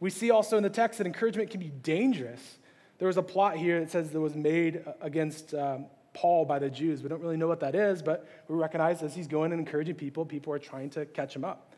We 0.01 0.09
see 0.09 0.29
also 0.29 0.57
in 0.57 0.63
the 0.63 0.69
text 0.69 0.97
that 0.97 1.07
encouragement 1.07 1.51
can 1.51 1.59
be 1.59 1.69
dangerous. 1.69 2.57
There 2.97 3.07
was 3.07 3.17
a 3.17 3.23
plot 3.23 3.55
here 3.57 3.79
that 3.79 3.91
says 3.91 4.09
that 4.09 4.19
was 4.19 4.35
made 4.35 4.83
against 5.01 5.53
um, 5.53 5.85
Paul 6.13 6.45
by 6.45 6.59
the 6.59 6.69
Jews. 6.69 7.01
We 7.01 7.09
don't 7.09 7.21
really 7.21 7.37
know 7.37 7.47
what 7.47 7.61
that 7.61 7.75
is, 7.75 8.01
but 8.01 8.27
we 8.47 8.55
recognize 8.55 9.01
as 9.01 9.15
he's 9.15 9.27
going 9.27 9.51
and 9.51 9.59
encouraging 9.59 9.95
people, 9.95 10.25
people 10.25 10.53
are 10.53 10.59
trying 10.59 10.89
to 10.91 11.05
catch 11.05 11.35
him 11.35 11.45
up. 11.45 11.73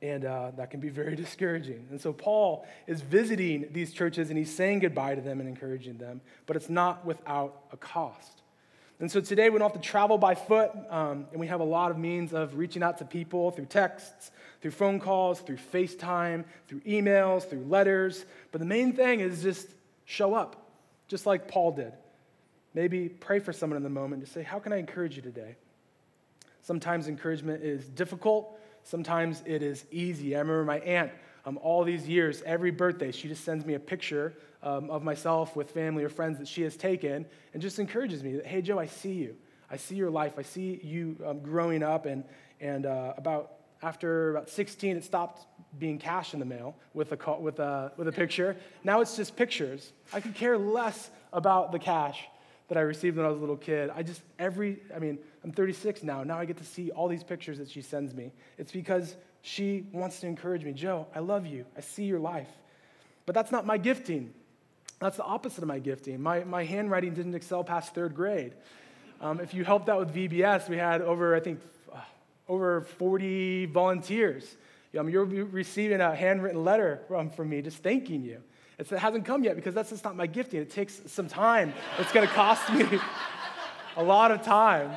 And 0.00 0.24
uh, 0.24 0.52
that 0.56 0.70
can 0.70 0.80
be 0.80 0.90
very 0.90 1.16
discouraging. 1.24 1.86
And 1.90 2.00
so 2.00 2.12
Paul 2.12 2.66
is 2.86 3.00
visiting 3.00 3.68
these 3.72 3.92
churches 3.92 4.28
and 4.28 4.38
he's 4.38 4.54
saying 4.54 4.80
goodbye 4.80 5.14
to 5.14 5.20
them 5.20 5.40
and 5.40 5.48
encouraging 5.48 5.98
them, 5.98 6.20
but 6.46 6.56
it's 6.56 6.68
not 6.68 7.04
without 7.04 7.62
a 7.72 7.76
cost. 7.76 8.42
And 9.00 9.10
so 9.10 9.20
today 9.20 9.48
we 9.48 9.58
don't 9.58 9.72
have 9.72 9.80
to 9.80 9.88
travel 9.88 10.18
by 10.18 10.34
foot, 10.34 10.72
um, 10.90 11.26
and 11.30 11.38
we 11.38 11.46
have 11.46 11.60
a 11.60 11.64
lot 11.64 11.92
of 11.92 11.98
means 11.98 12.32
of 12.32 12.56
reaching 12.56 12.82
out 12.82 12.98
to 12.98 13.04
people 13.04 13.52
through 13.52 13.66
texts, 13.66 14.32
through 14.60 14.72
phone 14.72 14.98
calls, 14.98 15.38
through 15.38 15.58
FaceTime, 15.72 16.44
through 16.66 16.80
emails, 16.80 17.48
through 17.48 17.64
letters. 17.68 18.24
But 18.50 18.58
the 18.58 18.66
main 18.66 18.92
thing 18.92 19.20
is 19.20 19.40
just 19.40 19.68
show 20.04 20.34
up, 20.34 20.68
just 21.06 21.26
like 21.26 21.46
Paul 21.46 21.72
did. 21.72 21.92
Maybe 22.74 23.08
pray 23.08 23.38
for 23.38 23.52
someone 23.52 23.76
in 23.76 23.82
the 23.82 23.88
moment 23.88 24.24
to 24.24 24.30
say, 24.30 24.42
How 24.42 24.58
can 24.58 24.72
I 24.72 24.76
encourage 24.76 25.16
you 25.16 25.22
today? 25.22 25.56
Sometimes 26.62 27.08
encouragement 27.08 27.62
is 27.62 27.88
difficult, 27.88 28.58
sometimes 28.82 29.42
it 29.46 29.62
is 29.62 29.84
easy. 29.90 30.36
I 30.36 30.40
remember 30.40 30.64
my 30.64 30.80
aunt, 30.80 31.12
um, 31.46 31.58
all 31.62 31.82
these 31.82 32.06
years, 32.06 32.42
every 32.44 32.70
birthday, 32.70 33.10
she 33.10 33.28
just 33.28 33.44
sends 33.44 33.64
me 33.64 33.74
a 33.74 33.80
picture 33.80 34.34
um, 34.62 34.90
of 34.90 35.02
myself 35.02 35.56
with 35.56 35.70
family 35.70 36.04
or 36.04 36.08
friends 36.08 36.38
that 36.38 36.48
she 36.48 36.62
has 36.62 36.76
taken 36.76 37.24
and 37.54 37.62
just 37.62 37.78
encourages 37.78 38.22
me 38.22 38.36
that, 38.36 38.46
Hey, 38.46 38.60
Joe, 38.60 38.78
I 38.78 38.86
see 38.86 39.12
you. 39.12 39.36
I 39.70 39.76
see 39.76 39.96
your 39.96 40.10
life. 40.10 40.34
I 40.38 40.42
see 40.42 40.80
you 40.82 41.16
um, 41.26 41.40
growing 41.40 41.82
up. 41.82 42.06
And, 42.06 42.24
and 42.60 42.86
uh, 42.86 43.14
about 43.16 43.52
after 43.82 44.30
about 44.30 44.48
16, 44.48 44.96
it 44.96 45.04
stopped 45.04 45.46
being 45.78 45.98
cash 45.98 46.34
in 46.34 46.40
the 46.40 46.46
mail 46.46 46.74
with 46.94 47.12
a, 47.12 47.38
with, 47.38 47.60
a, 47.60 47.92
with 47.96 48.08
a 48.08 48.12
picture. 48.12 48.56
Now 48.82 49.00
it's 49.00 49.16
just 49.16 49.36
pictures. 49.36 49.92
I 50.12 50.20
could 50.20 50.34
care 50.34 50.58
less 50.58 51.10
about 51.32 51.72
the 51.72 51.78
cash 51.78 52.26
that 52.68 52.76
I 52.76 52.82
received 52.82 53.16
when 53.16 53.24
I 53.24 53.28
was 53.28 53.38
a 53.38 53.40
little 53.40 53.56
kid. 53.56 53.90
I 53.94 54.02
just, 54.02 54.20
every, 54.38 54.78
I 54.94 54.98
mean, 54.98 55.18
I'm 55.42 55.52
36 55.52 56.02
now. 56.02 56.22
Now 56.22 56.38
I 56.38 56.44
get 56.44 56.58
to 56.58 56.64
see 56.64 56.90
all 56.90 57.08
these 57.08 57.24
pictures 57.24 57.58
that 57.58 57.70
she 57.70 57.80
sends 57.80 58.14
me. 58.14 58.32
It's 58.58 58.72
because 58.72 59.16
she 59.42 59.86
wants 59.92 60.20
to 60.20 60.26
encourage 60.26 60.64
me. 60.64 60.72
Joe, 60.72 61.06
I 61.14 61.20
love 61.20 61.46
you. 61.46 61.64
I 61.76 61.80
see 61.80 62.04
your 62.04 62.20
life. 62.20 62.48
But 63.24 63.34
that's 63.34 63.50
not 63.50 63.66
my 63.66 63.78
gifting. 63.78 64.34
That's 65.00 65.16
the 65.16 65.24
opposite 65.24 65.62
of 65.62 65.68
my 65.68 65.78
gifting. 65.78 66.20
My, 66.20 66.44
my 66.44 66.64
handwriting 66.64 67.14
didn't 67.14 67.34
excel 67.34 67.64
past 67.64 67.94
third 67.94 68.14
grade. 68.14 68.54
Um, 69.20 69.40
if 69.40 69.54
you 69.54 69.64
helped 69.64 69.88
out 69.88 70.00
with 70.00 70.14
VBS, 70.14 70.68
we 70.68 70.76
had 70.76 71.00
over, 71.00 71.34
I 71.34 71.40
think, 71.40 71.60
uh, 71.92 72.00
over 72.48 72.82
40 72.82 73.66
volunteers. 73.66 74.56
Um, 74.98 75.08
you're 75.08 75.24
receiving 75.24 76.00
a 76.00 76.14
handwritten 76.14 76.64
letter 76.64 77.02
from, 77.08 77.30
from 77.30 77.48
me 77.48 77.62
just 77.62 77.78
thanking 77.78 78.22
you. 78.22 78.42
It's, 78.78 78.92
it 78.92 78.98
hasn't 78.98 79.24
come 79.24 79.42
yet 79.42 79.56
because 79.56 79.74
that's 79.74 79.90
just 79.90 80.04
not 80.04 80.16
my 80.16 80.26
gifting. 80.26 80.60
It 80.60 80.70
takes 80.70 81.00
some 81.06 81.28
time. 81.28 81.72
It's 81.98 82.12
going 82.12 82.26
to 82.26 82.32
cost 82.32 82.72
me 82.72 82.84
a 83.96 84.02
lot 84.02 84.30
of 84.30 84.42
time. 84.42 84.96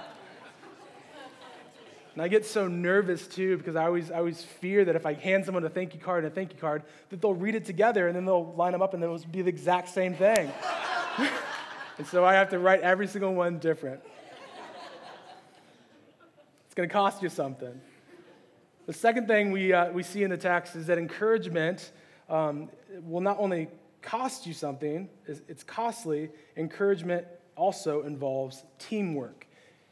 And 2.14 2.22
I 2.22 2.28
get 2.28 2.46
so 2.46 2.68
nervous 2.68 3.26
too 3.26 3.58
because 3.58 3.76
I 3.76 3.86
always, 3.86 4.12
I 4.12 4.18
always 4.18 4.44
fear 4.44 4.84
that 4.86 4.96
if 4.96 5.06
I 5.06 5.14
hand 5.14 5.46
someone 5.46 5.64
a 5.64 5.70
thank 5.70 5.94
you 5.94 6.00
card 6.00 6.26
and 6.26 6.32
a 6.32 6.36
thank 6.36 6.54
you 6.54 6.60
card, 6.60 6.84
that 7.10 7.22
they'll 7.22 7.34
read 7.34 7.56
it 7.56 7.66
together 7.66 8.08
and 8.08 8.16
then 8.16 8.26
they'll 8.26 8.54
line 8.54 8.74
them 8.74 8.82
up 8.82 8.94
and 8.94 9.02
it'll 9.02 9.18
be 9.32 9.42
the 9.42 9.50
exact 9.50 9.90
same 9.90 10.14
thing. 10.14 10.52
and 11.98 12.06
so 12.06 12.26
I 12.26 12.34
have 12.34 12.50
to 12.50 12.60
write 12.60 12.82
every 12.82 13.08
single 13.08 13.34
one 13.34 13.60
different. 13.60 14.02
It's 16.66 16.76
going 16.76 16.88
to 16.88 16.94
cost 16.94 17.24
you 17.24 17.30
something. 17.30 17.80
The 18.88 18.94
second 18.94 19.28
thing 19.28 19.52
we, 19.52 19.72
uh, 19.72 19.92
we 19.92 20.04
see 20.04 20.24
in 20.24 20.30
the 20.30 20.38
text 20.38 20.76
is 20.76 20.88
that 20.88 20.98
encouragement 20.98 21.92
um, 22.32 22.70
will 23.04 23.22
not 23.22 23.38
only 23.40 23.68
cost 24.02 24.48
you 24.48 24.54
something, 24.54 25.08
it's 25.28 25.64
costly, 25.64 26.30
encouragement 26.58 27.28
also 27.56 28.02
involves 28.04 28.64
teamwork. 28.80 29.46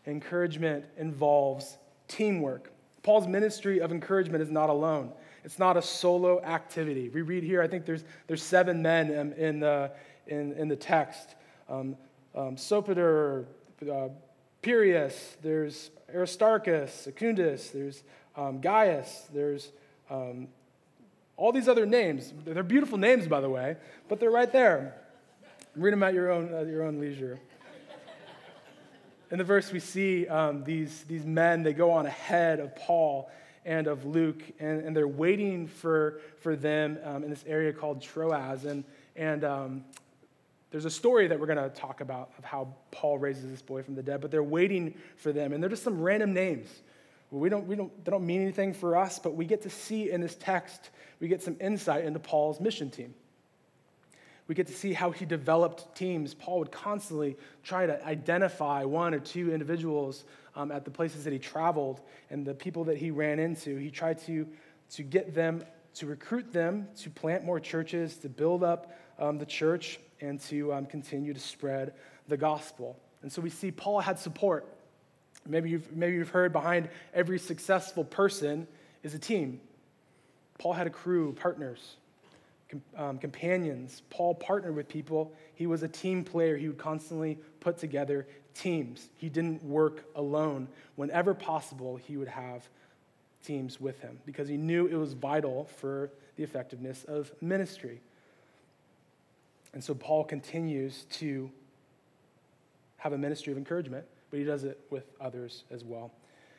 Encouragement 0.08 0.86
involves 0.98 1.78
teamwork. 2.08 2.72
Paul's 3.04 3.28
ministry 3.28 3.80
of 3.82 3.92
encouragement 3.92 4.42
is 4.42 4.50
not 4.50 4.70
alone. 4.70 5.12
It's 5.44 5.60
not 5.60 5.78
a 5.78 5.82
solo 5.82 6.42
activity. 6.42 7.10
We 7.10 7.22
read 7.22 7.44
here, 7.44 7.62
I 7.62 7.68
think 7.68 7.86
there's, 7.86 8.04
there's 8.28 8.42
seven 8.42 8.82
men 8.82 9.12
in, 9.12 9.34
in, 9.34 9.60
the, 9.60 9.92
in, 10.28 10.54
in 10.54 10.68
the 10.68 10.76
text. 10.76 11.36
Um, 11.70 11.96
um, 12.36 12.56
Sopater, 12.56 13.46
uh, 13.92 14.10
Pyrrhus, 14.62 15.38
there's 15.42 15.92
Aristarchus, 16.14 16.94
Secundus, 16.94 17.70
there's 17.70 18.04
um, 18.36 18.60
Gaius, 18.62 19.28
there's 19.34 19.72
um, 20.10 20.48
all 21.40 21.54
these 21.54 21.70
other 21.70 21.86
names. 21.86 22.34
They're 22.46 22.64
beautiful 22.64 22.98
names, 22.98 23.28
by 23.28 23.40
the 23.40 23.50
way, 23.50 23.78
but 24.10 24.20
they're 24.20 24.30
right 24.30 24.52
there. 24.52 24.96
Read 25.76 25.94
them 25.94 26.04
at 26.04 26.14
your 26.14 26.30
own, 26.32 26.54
at 26.54 26.68
your 26.68 26.84
own 26.84 27.00
leisure. 27.00 27.40
In 29.32 29.38
the 29.38 29.44
verse, 29.44 29.72
we 29.72 29.80
see 29.80 30.28
um, 30.28 30.64
these, 30.64 31.04
these 31.04 31.24
men, 31.24 31.64
they 31.64 31.74
go 31.74 31.92
on 31.92 32.06
ahead 32.06 32.60
of 32.60 32.76
Paul 32.76 33.32
and 33.64 33.88
of 33.88 34.06
Luke, 34.06 34.44
and, 34.60 34.82
and 34.84 34.96
they're 34.96 35.08
waiting 35.08 35.68
for, 35.68 36.20
for 36.42 36.56
them 36.56 36.98
um, 37.04 37.24
in 37.24 37.30
this 37.30 37.44
area 37.48 37.72
called 37.72 38.02
Troas. 38.02 38.66
And, 38.66 38.84
and 39.16 39.44
um, 39.44 39.86
there's 40.72 40.86
a 40.86 40.90
story 40.90 41.28
that 41.28 41.40
we're 41.40 41.46
going 41.46 41.70
to 41.70 41.70
talk 41.70 42.02
about 42.02 42.32
of 42.38 42.44
how 42.44 42.74
Paul 42.92 43.18
raises 43.18 43.50
this 43.50 43.62
boy 43.62 43.84
from 43.84 43.96
the 43.96 44.04
dead, 44.04 44.20
but 44.20 44.32
they're 44.32 44.44
waiting 44.44 44.96
for 45.16 45.32
them. 45.32 45.54
And 45.54 45.62
they're 45.64 45.70
just 45.70 45.84
some 45.84 46.02
random 46.02 46.34
names. 46.34 46.68
We 47.32 47.50
don't, 47.50 47.68
we 47.68 47.76
don't, 47.76 48.04
they 48.04 48.12
don't 48.12 48.26
mean 48.26 48.42
anything 48.42 48.74
for 48.74 48.98
us, 48.98 49.20
but 49.20 49.36
we 49.36 49.46
get 49.46 49.62
to 49.64 49.70
see 49.70 50.10
in 50.10 50.22
this 50.22 50.36
text 50.36 50.90
we 51.20 51.28
get 51.28 51.44
some 51.44 51.58
insight 51.60 52.06
into 52.06 52.20
Paul's 52.20 52.60
mission 52.60 52.90
team. 52.90 53.14
We 54.48 54.56
get 54.56 54.66
to 54.68 54.74
see 54.74 54.94
how 54.94 55.12
he 55.12 55.26
developed 55.26 55.96
teams. 55.96 56.34
Paul 56.34 56.60
would 56.60 56.72
constantly 56.72 57.38
try 57.64 57.86
to 57.86 58.04
identify 58.04 58.84
one 58.84 59.14
or 59.14 59.20
two 59.20 59.54
individuals 59.54 60.24
um, 60.56 60.72
at 60.72 60.86
the 60.86 60.92
places 60.92 61.24
that 61.26 61.34
he 61.34 61.38
traveled 61.38 62.02
and 62.32 62.44
the 62.44 62.56
people 62.56 62.84
that 62.86 62.98
he 62.98 63.12
ran 63.12 63.38
into. 63.38 63.78
He 63.78 63.92
tried 63.92 64.18
to, 64.26 64.48
to 64.94 65.04
get 65.04 65.36
them, 65.36 65.64
to 65.96 66.08
recruit 66.08 66.52
them, 66.52 66.88
to 66.98 67.12
plant 67.12 67.44
more 67.46 67.60
churches, 67.60 68.18
to 68.18 68.30
build 68.30 68.64
up 68.64 68.98
um, 69.20 69.38
the 69.38 69.46
church, 69.46 70.00
and 70.20 70.40
to 70.42 70.74
um, 70.74 70.88
continue 70.88 71.34
to 71.34 71.40
spread 71.40 71.94
the 72.28 72.38
gospel. 72.38 72.98
And 73.22 73.32
so 73.32 73.44
we 73.44 73.52
see 73.52 73.70
Paul 73.70 74.00
had 74.00 74.18
support. 74.18 74.68
Maybe 75.48 75.70
you've, 75.70 75.96
maybe 75.96 76.16
you've 76.16 76.30
heard 76.30 76.54
behind 76.54 76.90
every 77.14 77.40
successful 77.40 78.04
person 78.04 78.68
is 79.04 79.14
a 79.14 79.20
team. 79.20 79.60
Paul 80.58 80.74
had 80.74 80.88
a 80.88 80.92
crew, 80.92 81.34
partners, 81.34 81.96
um, 82.96 83.18
companions. 83.18 84.02
Paul 84.10 84.36
partnered 84.36 84.76
with 84.76 84.88
people. 84.88 85.34
He 85.56 85.66
was 85.66 85.84
a 85.84 85.88
team 85.88 86.24
player. 86.24 86.58
He 86.58 86.68
would 86.68 86.78
constantly 86.78 87.40
put 87.60 87.78
together 87.78 88.28
teams. 88.54 89.08
He 89.16 89.30
didn't 89.30 89.64
work 89.64 90.06
alone. 90.16 90.68
Whenever 90.96 91.34
possible, 91.34 91.96
he 91.96 92.18
would 92.18 92.28
have 92.28 92.68
teams 93.44 93.80
with 93.80 94.00
him 94.02 94.20
because 94.26 94.48
he 94.48 94.58
knew 94.58 94.86
it 94.88 94.96
was 94.96 95.14
vital 95.14 95.70
for 95.78 96.12
the 96.36 96.44
effectiveness 96.44 97.06
of 97.06 97.32
ministry. 97.42 98.02
And 99.74 99.84
so 99.84 99.94
Paul 99.94 100.24
continues 100.24 101.06
to 101.12 101.50
have 102.98 103.14
a 103.14 103.18
ministry 103.18 103.52
of 103.52 103.58
encouragement, 103.58 104.06
but 104.30 104.40
he 104.40 104.46
does 104.46 104.64
it 104.64 104.80
with 104.90 105.06
others 105.20 105.64
as 105.72 105.84
well. 105.84 106.12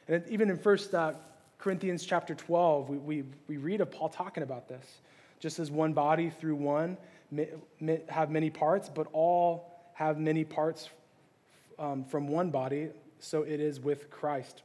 And 0.09 0.25
even 0.29 0.51
in 0.51 0.59
First 0.59 0.95
uh, 0.95 1.13
Corinthians 1.59 2.05
chapter 2.05 2.35
12, 2.35 2.89
we, 2.89 2.97
we, 2.99 3.25
we 3.49 3.57
read 3.57 3.81
of 3.81 3.91
Paul 3.91 4.09
talking 4.09 4.43
about 4.43 4.69
this. 4.69 4.85
Just 5.39 5.59
as 5.59 5.71
one 5.71 5.93
body 5.93 6.31
through 6.31 6.57
one 6.57 6.97
have 8.09 8.31
many 8.31 8.51
parts, 8.51 8.89
but 8.89 9.07
all 9.13 9.71
have 9.95 10.19
many 10.19 10.45
parts 10.45 10.89
um, 11.79 12.05
from 12.05 12.29
one 12.29 12.51
body, 12.51 12.89
so 13.19 13.43
it 13.43 13.61
is 13.61 13.81
with 13.81 14.11
Christ. 14.11 14.63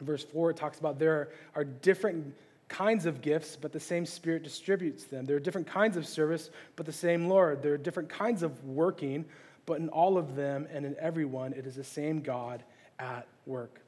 Verse 0.00 0.24
4, 0.24 0.50
it 0.50 0.56
talks 0.56 0.78
about 0.78 0.98
there 0.98 1.30
are 1.54 1.64
different 1.64 2.34
kinds 2.68 3.06
of 3.06 3.20
gifts, 3.20 3.56
but 3.56 3.72
the 3.72 3.80
same 3.80 4.04
Spirit 4.04 4.42
distributes 4.42 5.04
them. 5.04 5.24
There 5.24 5.36
are 5.36 5.40
different 5.40 5.66
kinds 5.66 5.96
of 5.96 6.06
service, 6.06 6.50
but 6.76 6.86
the 6.86 6.92
same 6.92 7.28
Lord. 7.28 7.62
There 7.62 7.74
are 7.74 7.78
different 7.78 8.08
kinds 8.08 8.42
of 8.42 8.64
working, 8.64 9.24
but 9.66 9.80
in 9.80 9.88
all 9.88 10.18
of 10.18 10.36
them 10.36 10.66
and 10.72 10.84
in 10.84 10.96
everyone, 10.98 11.52
it 11.52 11.66
is 11.66 11.76
the 11.76 11.84
same 11.84 12.20
God 12.20 12.62
at 12.98 13.26
work 13.46 13.80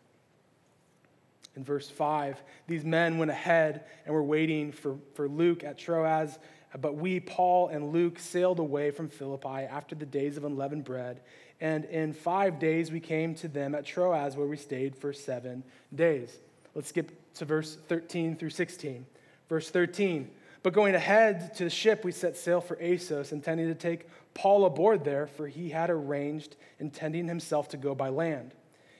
in 1.56 1.64
verse 1.64 1.88
5. 1.88 2.40
These 2.68 2.84
men 2.84 3.18
went 3.18 3.30
ahead 3.30 3.84
and 4.04 4.14
were 4.14 4.22
waiting 4.22 4.72
for, 4.72 4.96
for 5.14 5.28
Luke 5.28 5.64
at 5.64 5.78
Troas, 5.78 6.38
but 6.78 6.96
we, 6.96 7.20
Paul 7.20 7.68
and 7.68 7.92
Luke, 7.92 8.18
sailed 8.18 8.58
away 8.58 8.90
from 8.90 9.08
Philippi 9.08 9.48
after 9.48 9.94
the 9.94 10.06
days 10.06 10.36
of 10.36 10.44
unleavened 10.44 10.84
bread. 10.84 11.20
And 11.60 11.86
in 11.86 12.12
five 12.12 12.58
days 12.58 12.92
we 12.92 13.00
came 13.00 13.34
to 13.36 13.48
them 13.48 13.74
at 13.74 13.86
Troas, 13.86 14.36
where 14.36 14.46
we 14.46 14.58
stayed 14.58 14.94
for 14.94 15.12
seven 15.12 15.64
days. 15.94 16.36
Let's 16.74 16.90
skip 16.90 17.10
to 17.34 17.46
verse 17.46 17.78
13 17.88 18.36
through 18.36 18.50
16. 18.50 19.06
Verse 19.48 19.70
13. 19.70 20.30
But 20.66 20.72
going 20.72 20.96
ahead 20.96 21.54
to 21.58 21.62
the 21.62 21.70
ship, 21.70 22.04
we 22.04 22.10
set 22.10 22.36
sail 22.36 22.60
for 22.60 22.76
Assos, 22.82 23.30
intending 23.30 23.68
to 23.68 23.74
take 23.76 24.08
Paul 24.34 24.64
aboard 24.64 25.04
there, 25.04 25.28
for 25.28 25.46
he 25.46 25.70
had 25.70 25.90
arranged, 25.90 26.56
intending 26.80 27.28
himself 27.28 27.68
to 27.68 27.76
go 27.76 27.94
by 27.94 28.08
land. 28.08 28.52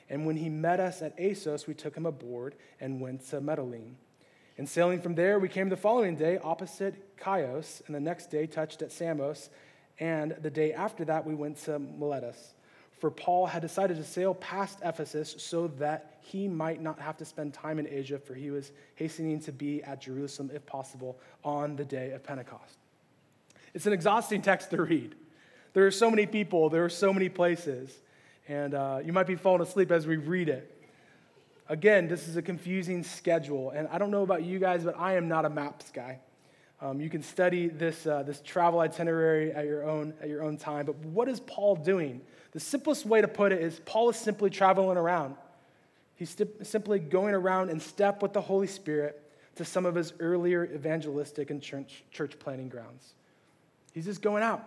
And 0.09 0.27
when 0.27 0.37
he 0.37 0.49
met 0.49 0.79
us 0.79 1.03
at 1.03 1.19
Assos, 1.19 1.67
we 1.67 1.75
took 1.75 1.97
him 1.97 2.07
aboard 2.07 2.55
and 2.79 3.01
went 3.01 3.29
to 3.31 3.41
Mytilene. 3.41 3.95
And 4.57 4.69
sailing 4.69 5.01
from 5.01 5.17
there, 5.17 5.41
we 5.41 5.49
came 5.49 5.69
the 5.69 5.77
following 5.77 6.15
day 6.15 6.39
opposite 6.39 7.19
Chios, 7.19 7.83
and 7.89 7.97
the 7.97 8.01
next 8.01 8.31
day 8.31 8.47
touched 8.47 8.81
at 8.83 8.93
Samos, 8.93 9.51
and 9.99 10.37
the 10.41 10.51
day 10.51 10.73
after 10.73 11.05
that, 11.07 11.27
we 11.27 11.35
went 11.35 11.57
to 11.65 11.81
Miletus. 11.81 12.55
For 13.01 13.11
Paul 13.11 13.47
had 13.47 13.63
decided 13.63 13.97
to 13.97 14.05
sail 14.05 14.35
past 14.35 14.79
Ephesus 14.85 15.35
so 15.39 15.67
that 15.81 16.16
he 16.33 16.49
might 16.49 16.83
not 16.83 16.99
have 17.01 17.17
to 17.19 17.25
spend 17.25 17.55
time 17.55 17.79
in 17.79 17.87
Asia, 17.89 18.19
for 18.19 18.35
he 18.35 18.51
was 18.51 18.73
hastening 18.95 19.41
to 19.41 19.53
be 19.53 19.83
at 19.83 20.01
Jerusalem, 20.01 20.51
if 20.55 20.65
possible, 20.67 21.19
on 21.45 21.77
the 21.77 21.85
day 21.85 22.13
of 22.13 22.23
Pentecost. 22.23 22.79
It's 23.75 23.87
an 23.87 23.93
exhausting 23.93 24.43
text 24.43 24.71
to 24.71 24.83
read. 24.83 25.15
There 25.73 25.87
are 25.87 25.91
so 25.91 26.11
many 26.11 26.27
people, 26.27 26.71
there 26.71 26.85
are 26.85 26.91
so 26.91 27.13
many 27.13 27.29
places 27.29 28.01
and 28.49 28.75
uh, 28.75 29.01
you 29.05 29.13
might 29.13 29.27
be 29.27 29.35
falling 29.35 29.63
asleep 29.63 29.91
as 29.91 30.07
we 30.07 30.17
read 30.17 30.49
it. 30.49 30.73
Again, 31.69 32.07
this 32.07 32.29
is 32.29 32.37
a 32.37 32.43
confusing 32.43 33.03
schedule, 33.03 33.71
and 33.71 33.89
I 33.89 33.99
don't 33.99 34.13
know 34.13 34.23
about 34.23 34.45
you 34.45 34.59
guys, 34.61 34.85
but 34.85 34.97
I 34.97 35.17
am 35.17 35.27
not 35.27 35.45
a 35.45 35.51
maps 35.51 35.91
guy. 35.91 36.21
Um, 36.81 37.01
you 37.01 37.11
can 37.11 37.23
study 37.23 37.69
this, 37.69 38.07
uh, 38.07 38.23
this 38.23 38.41
travel 38.41 38.81
itinerary 38.81 39.51
at 39.53 39.65
your, 39.65 39.85
own, 39.89 40.15
at 40.21 40.29
your 40.29 40.45
own 40.45 40.59
time, 40.59 40.87
but 40.87 40.97
what 40.97 41.29
is 41.29 41.41
Paul 41.41 41.75
doing? 41.75 42.21
The 42.53 42.61
simplest 42.61 43.05
way 43.05 43.21
to 43.21 43.29
put 43.29 43.51
it 43.51 43.61
is 43.61 43.81
Paul 43.85 44.11
is 44.11 44.17
simply 44.17 44.51
traveling 44.51 44.97
around. 44.97 45.35
He's 46.17 46.31
st- 46.31 46.67
simply 46.67 46.99
going 46.99 47.35
around 47.35 47.71
in 47.71 47.79
step 47.79 48.23
with 48.23 48.33
the 48.33 48.41
Holy 48.41 48.67
Spirit 48.67 49.23
to 49.57 49.65
some 49.65 49.87
of 49.87 49.95
his 49.95 50.13
earlier 50.19 50.65
evangelistic 50.65 51.51
and 51.51 51.63
church, 51.63 52.05
church 52.11 52.39
planting 52.39 52.69
grounds. 52.69 53.15
He's 53.93 54.07
just 54.07 54.23
going 54.23 54.43
out. 54.43 54.65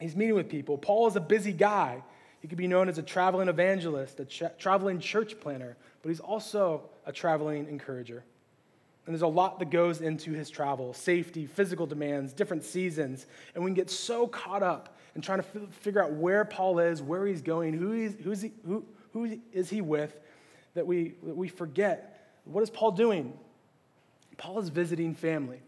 He's 0.00 0.16
meeting 0.16 0.34
with 0.34 0.48
people. 0.48 0.78
Paul 0.78 1.06
is 1.06 1.16
a 1.16 1.20
busy 1.20 1.52
guy. 1.52 2.02
He 2.40 2.48
could 2.48 2.58
be 2.58 2.66
known 2.66 2.88
as 2.88 2.98
a 2.98 3.02
traveling 3.02 3.48
evangelist, 3.48 4.18
a 4.18 4.24
tra- 4.24 4.52
traveling 4.58 4.98
church 4.98 5.38
planner, 5.40 5.76
but 6.02 6.08
he's 6.08 6.20
also 6.20 6.88
a 7.04 7.12
traveling 7.12 7.68
encourager. 7.68 8.24
And 9.06 9.14
there's 9.14 9.22
a 9.22 9.26
lot 9.26 9.58
that 9.58 9.70
goes 9.70 10.00
into 10.00 10.32
his 10.32 10.50
travel 10.50 10.92
safety, 10.92 11.46
physical 11.46 11.86
demands, 11.86 12.32
different 12.32 12.64
seasons. 12.64 13.26
And 13.54 13.64
we 13.64 13.68
can 13.68 13.74
get 13.74 13.90
so 13.90 14.26
caught 14.26 14.62
up 14.62 14.96
in 15.14 15.20
trying 15.20 15.40
to 15.40 15.46
f- 15.46 15.74
figure 15.74 16.02
out 16.02 16.12
where 16.12 16.44
Paul 16.44 16.78
is, 16.78 17.02
where 17.02 17.26
he's 17.26 17.42
going, 17.42 17.74
who, 17.74 17.92
he's, 17.92 18.14
who's 18.22 18.42
he, 18.42 18.52
who, 18.66 18.84
who 19.12 19.38
is 19.52 19.68
he 19.68 19.80
with, 19.80 20.18
that 20.80 20.86
we, 20.86 21.12
that 21.24 21.36
we 21.36 21.48
forget. 21.48 22.38
What 22.44 22.62
is 22.62 22.70
Paul 22.70 22.92
doing? 22.92 23.34
Paul 24.38 24.60
is 24.60 24.70
visiting 24.70 25.14
family. 25.14 25.60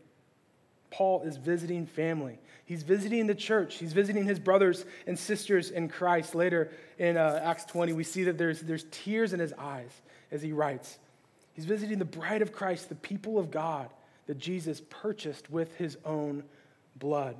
Paul 0.90 1.20
is 1.24 1.36
visiting 1.36 1.84
family. 1.84 2.38
He's 2.64 2.82
visiting 2.82 3.26
the 3.26 3.34
church. 3.34 3.74
He's 3.74 3.92
visiting 3.92 4.24
his 4.24 4.38
brothers 4.38 4.86
and 5.06 5.18
sisters 5.18 5.70
in 5.70 5.90
Christ. 5.90 6.34
Later 6.34 6.72
in 6.98 7.18
uh, 7.18 7.40
Acts 7.44 7.66
20, 7.66 7.92
we 7.92 8.04
see 8.04 8.24
that 8.24 8.38
there's, 8.38 8.62
there's 8.62 8.86
tears 8.90 9.34
in 9.34 9.40
his 9.40 9.52
eyes 9.58 9.90
as 10.30 10.40
he 10.40 10.52
writes. 10.52 10.98
He's 11.52 11.66
visiting 11.66 11.98
the 11.98 12.06
bride 12.06 12.40
of 12.40 12.54
Christ, 12.54 12.88
the 12.88 12.94
people 12.94 13.38
of 13.38 13.50
God 13.50 13.90
that 14.28 14.38
Jesus 14.38 14.80
purchased 14.88 15.50
with 15.50 15.76
his 15.76 15.98
own 16.06 16.42
blood. 16.96 17.36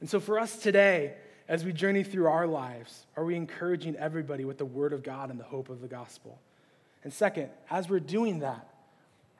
And 0.00 0.10
so 0.10 0.18
for 0.18 0.40
us 0.40 0.56
today, 0.56 1.14
as 1.50 1.64
we 1.64 1.72
journey 1.72 2.04
through 2.04 2.28
our 2.28 2.46
lives, 2.46 3.06
are 3.16 3.24
we 3.24 3.34
encouraging 3.34 3.96
everybody 3.96 4.44
with 4.44 4.56
the 4.56 4.64
word 4.64 4.92
of 4.92 5.02
God 5.02 5.30
and 5.30 5.40
the 5.40 5.44
hope 5.44 5.68
of 5.68 5.80
the 5.80 5.88
gospel? 5.88 6.38
And 7.02 7.12
second, 7.12 7.50
as 7.68 7.88
we're 7.88 7.98
doing 7.98 8.38
that, 8.38 8.68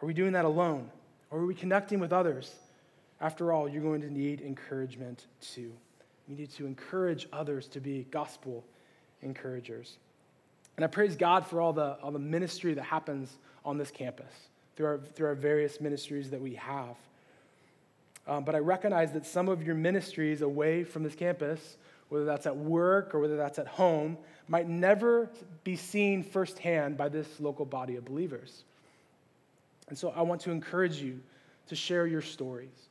are 0.03 0.07
we 0.07 0.13
doing 0.13 0.33
that 0.33 0.45
alone? 0.45 0.91
Or 1.31 1.39
are 1.39 1.47
we 1.47 1.55
connecting 1.55 2.01
with 2.01 2.13
others? 2.13 2.53
After 3.21 3.53
all, 3.53 3.69
you're 3.69 3.83
going 3.83 4.01
to 4.01 4.13
need 4.13 4.41
encouragement 4.41 5.27
too. 5.41 5.73
You 6.27 6.37
need 6.37 6.51
to 6.53 6.67
encourage 6.67 7.29
others 7.33 7.69
to 7.69 7.81
be 7.81 8.09
gospel 8.11 8.65
encouragers. 9.23 9.97
And 10.77 10.85
I 10.85 10.89
praise 10.89 11.15
God 11.15 11.47
for 11.47 11.61
all 11.61 11.73
the, 11.73 11.97
all 12.03 12.11
the 12.11 12.19
ministry 12.19 12.75
that 12.75 12.83
happens 12.83 13.39
on 13.65 13.79
this 13.79 13.93
campus 13.93 14.33
through 14.75 14.87
our, 14.87 14.99
through 14.99 15.29
our 15.29 15.35
various 15.37 15.81
ministries 15.81 16.31
that 16.31 16.41
we 16.41 16.57
have. 16.57 16.97
Um, 18.27 18.45
but 18.45 18.57
I 18.57 18.59
recognize 18.59 19.13
that 19.13 19.27
some 19.27 19.49
of 19.49 19.63
your 19.63 19.75
ministries 19.75 20.43
away 20.43 20.85
from 20.85 21.03
this 21.03 21.15
campus, 21.15 21.77
whether 22.11 22.25
that's 22.27 22.47
at 22.47 22.57
work 22.57 23.15
or 23.15 23.21
whether 23.21 23.37
that's 23.37 23.59
at 23.59 23.67
home, 23.67 24.19
might 24.49 24.69
never 24.69 25.31
be 25.65 25.77
seen 25.77 26.23
firsthand 26.23 26.97
by 26.97 27.09
this 27.09 27.41
local 27.41 27.65
body 27.65 27.97
of 27.97 28.05
believers. 28.05 28.65
And 29.89 29.97
so 29.97 30.13
I 30.15 30.23
want 30.23 30.41
to 30.43 30.51
encourage 30.51 31.01
you 31.01 31.21
to 31.69 31.77
share 31.77 32.07
your 32.07 32.21
stories. 32.21 32.89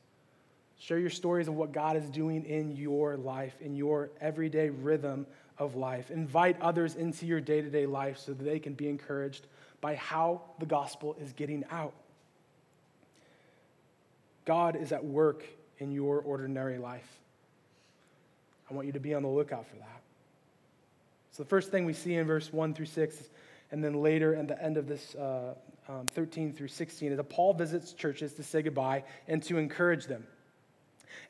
Share 0.78 0.98
your 0.98 1.10
stories 1.10 1.48
of 1.48 1.54
what 1.54 1.72
God 1.72 1.96
is 1.96 2.08
doing 2.08 2.44
in 2.44 2.74
your 2.74 3.18
life, 3.18 3.54
in 3.60 3.76
your 3.76 4.10
everyday 4.20 4.70
rhythm 4.70 5.26
of 5.58 5.76
life. 5.76 6.10
Invite 6.10 6.60
others 6.62 6.96
into 6.96 7.26
your 7.26 7.40
day 7.40 7.60
to 7.60 7.68
day 7.68 7.84
life 7.84 8.18
so 8.18 8.32
that 8.32 8.42
they 8.42 8.58
can 8.58 8.72
be 8.72 8.88
encouraged 8.88 9.46
by 9.82 9.96
how 9.96 10.40
the 10.58 10.66
gospel 10.66 11.14
is 11.20 11.32
getting 11.34 11.64
out. 11.70 11.92
God 14.46 14.76
is 14.76 14.90
at 14.92 15.04
work 15.04 15.44
in 15.78 15.92
your 15.92 16.20
ordinary 16.20 16.78
life. 16.78 17.20
I 18.70 18.74
want 18.74 18.86
you 18.86 18.92
to 18.92 19.00
be 19.00 19.14
on 19.14 19.22
the 19.22 19.28
lookout 19.28 19.66
for 19.66 19.76
that. 19.76 20.02
So, 21.32 21.42
the 21.42 21.48
first 21.48 21.70
thing 21.70 21.84
we 21.84 21.92
see 21.92 22.14
in 22.14 22.26
verse 22.26 22.52
1 22.52 22.74
through 22.74 22.86
6, 22.86 23.16
and 23.70 23.82
then 23.82 23.94
later 24.02 24.34
at 24.34 24.48
the 24.48 24.62
end 24.62 24.76
of 24.76 24.86
this 24.86 25.14
uh, 25.14 25.54
um, 25.88 26.08
13 26.14 26.52
through 26.52 26.68
16, 26.68 27.12
is 27.12 27.16
that 27.16 27.24
Paul 27.24 27.54
visits 27.54 27.92
churches 27.92 28.34
to 28.34 28.42
say 28.42 28.62
goodbye 28.62 29.04
and 29.28 29.42
to 29.44 29.58
encourage 29.58 30.06
them. 30.06 30.26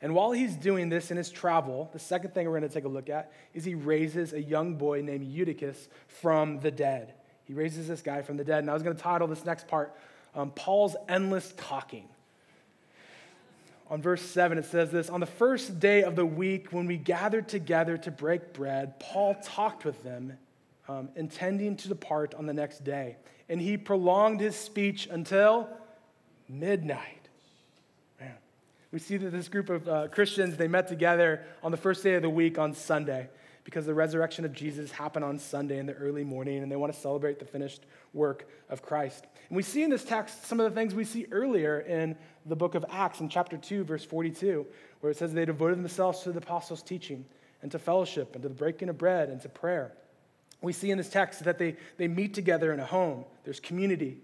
And 0.01 0.15
while 0.15 0.31
he's 0.31 0.55
doing 0.55 0.89
this 0.89 1.11
in 1.11 1.17
his 1.17 1.29
travel, 1.29 1.89
the 1.93 1.99
second 1.99 2.33
thing 2.33 2.47
we're 2.47 2.57
going 2.57 2.69
to 2.69 2.73
take 2.73 2.85
a 2.85 2.89
look 2.89 3.09
at 3.09 3.31
is 3.53 3.63
he 3.63 3.75
raises 3.75 4.33
a 4.33 4.41
young 4.41 4.75
boy 4.75 5.01
named 5.01 5.25
Eutychus 5.25 5.89
from 6.07 6.59
the 6.59 6.71
dead. 6.71 7.13
He 7.45 7.53
raises 7.53 7.87
this 7.87 8.01
guy 8.01 8.21
from 8.21 8.37
the 8.37 8.43
dead. 8.43 8.59
And 8.59 8.69
I 8.69 8.73
was 8.73 8.81
going 8.81 8.95
to 8.95 9.01
title 9.01 9.27
this 9.27 9.45
next 9.45 9.67
part 9.67 9.95
um, 10.33 10.51
Paul's 10.51 10.95
Endless 11.09 11.53
Talking. 11.57 12.07
On 13.91 14.01
verse 14.01 14.23
7, 14.23 14.57
it 14.57 14.65
says 14.65 14.89
this 14.89 15.09
On 15.09 15.19
the 15.19 15.27
first 15.27 15.79
day 15.79 16.01
of 16.01 16.15
the 16.15 16.25
week, 16.25 16.71
when 16.71 16.87
we 16.87 16.97
gathered 16.97 17.47
together 17.47 17.97
to 17.97 18.09
break 18.09 18.53
bread, 18.53 18.99
Paul 18.99 19.35
talked 19.43 19.85
with 19.85 20.01
them, 20.03 20.37
um, 20.89 21.09
intending 21.15 21.77
to 21.77 21.87
depart 21.87 22.33
on 22.33 22.47
the 22.47 22.53
next 22.53 22.83
day. 22.83 23.17
And 23.49 23.61
he 23.61 23.77
prolonged 23.77 24.39
his 24.39 24.55
speech 24.55 25.07
until 25.11 25.69
midnight 26.49 27.21
we 28.91 28.99
see 28.99 29.17
that 29.17 29.29
this 29.29 29.47
group 29.47 29.69
of 29.69 29.87
uh, 29.87 30.07
Christians, 30.09 30.57
they 30.57 30.67
met 30.67 30.87
together 30.87 31.43
on 31.63 31.71
the 31.71 31.77
first 31.77 32.03
day 32.03 32.15
of 32.15 32.21
the 32.21 32.29
week 32.29 32.59
on 32.59 32.73
Sunday 32.73 33.29
because 33.63 33.85
the 33.85 33.93
resurrection 33.93 34.45
of 34.45 34.53
Jesus 34.53 34.91
happened 34.91 35.23
on 35.23 35.37
Sunday 35.37 35.77
in 35.77 35.85
the 35.85 35.93
early 35.93 36.23
morning, 36.23 36.63
and 36.63 36.71
they 36.71 36.75
want 36.75 36.93
to 36.93 36.99
celebrate 36.99 37.39
the 37.39 37.45
finished 37.45 37.85
work 38.13 38.47
of 38.69 38.81
Christ. 38.81 39.27
And 39.49 39.55
we 39.55 39.63
see 39.63 39.83
in 39.83 39.89
this 39.89 40.03
text 40.03 40.45
some 40.45 40.59
of 40.59 40.69
the 40.69 40.75
things 40.79 40.95
we 40.95 41.03
see 41.03 41.27
earlier 41.31 41.79
in 41.81 42.15
the 42.45 42.55
book 42.55 42.75
of 42.75 42.85
Acts 42.89 43.19
in 43.19 43.29
chapter 43.29 43.57
2, 43.57 43.83
verse 43.83 44.03
42, 44.03 44.65
where 45.01 45.11
it 45.11 45.17
says 45.17 45.33
they 45.33 45.45
devoted 45.45 45.77
themselves 45.77 46.21
to 46.21 46.31
the 46.31 46.39
apostles' 46.39 46.81
teaching 46.81 47.25
and 47.61 47.71
to 47.71 47.79
fellowship 47.79 48.33
and 48.33 48.41
to 48.41 48.49
the 48.49 48.55
breaking 48.55 48.89
of 48.89 48.97
bread 48.97 49.29
and 49.29 49.41
to 49.41 49.49
prayer. 49.49 49.93
We 50.61 50.73
see 50.73 50.91
in 50.91 50.97
this 50.97 51.09
text 51.09 51.43
that 51.43 51.57
they, 51.57 51.75
they 51.97 52.07
meet 52.07 52.33
together 52.33 52.73
in 52.73 52.79
a 52.79 52.85
home, 52.85 53.25
there's 53.43 53.59
community, 53.59 54.19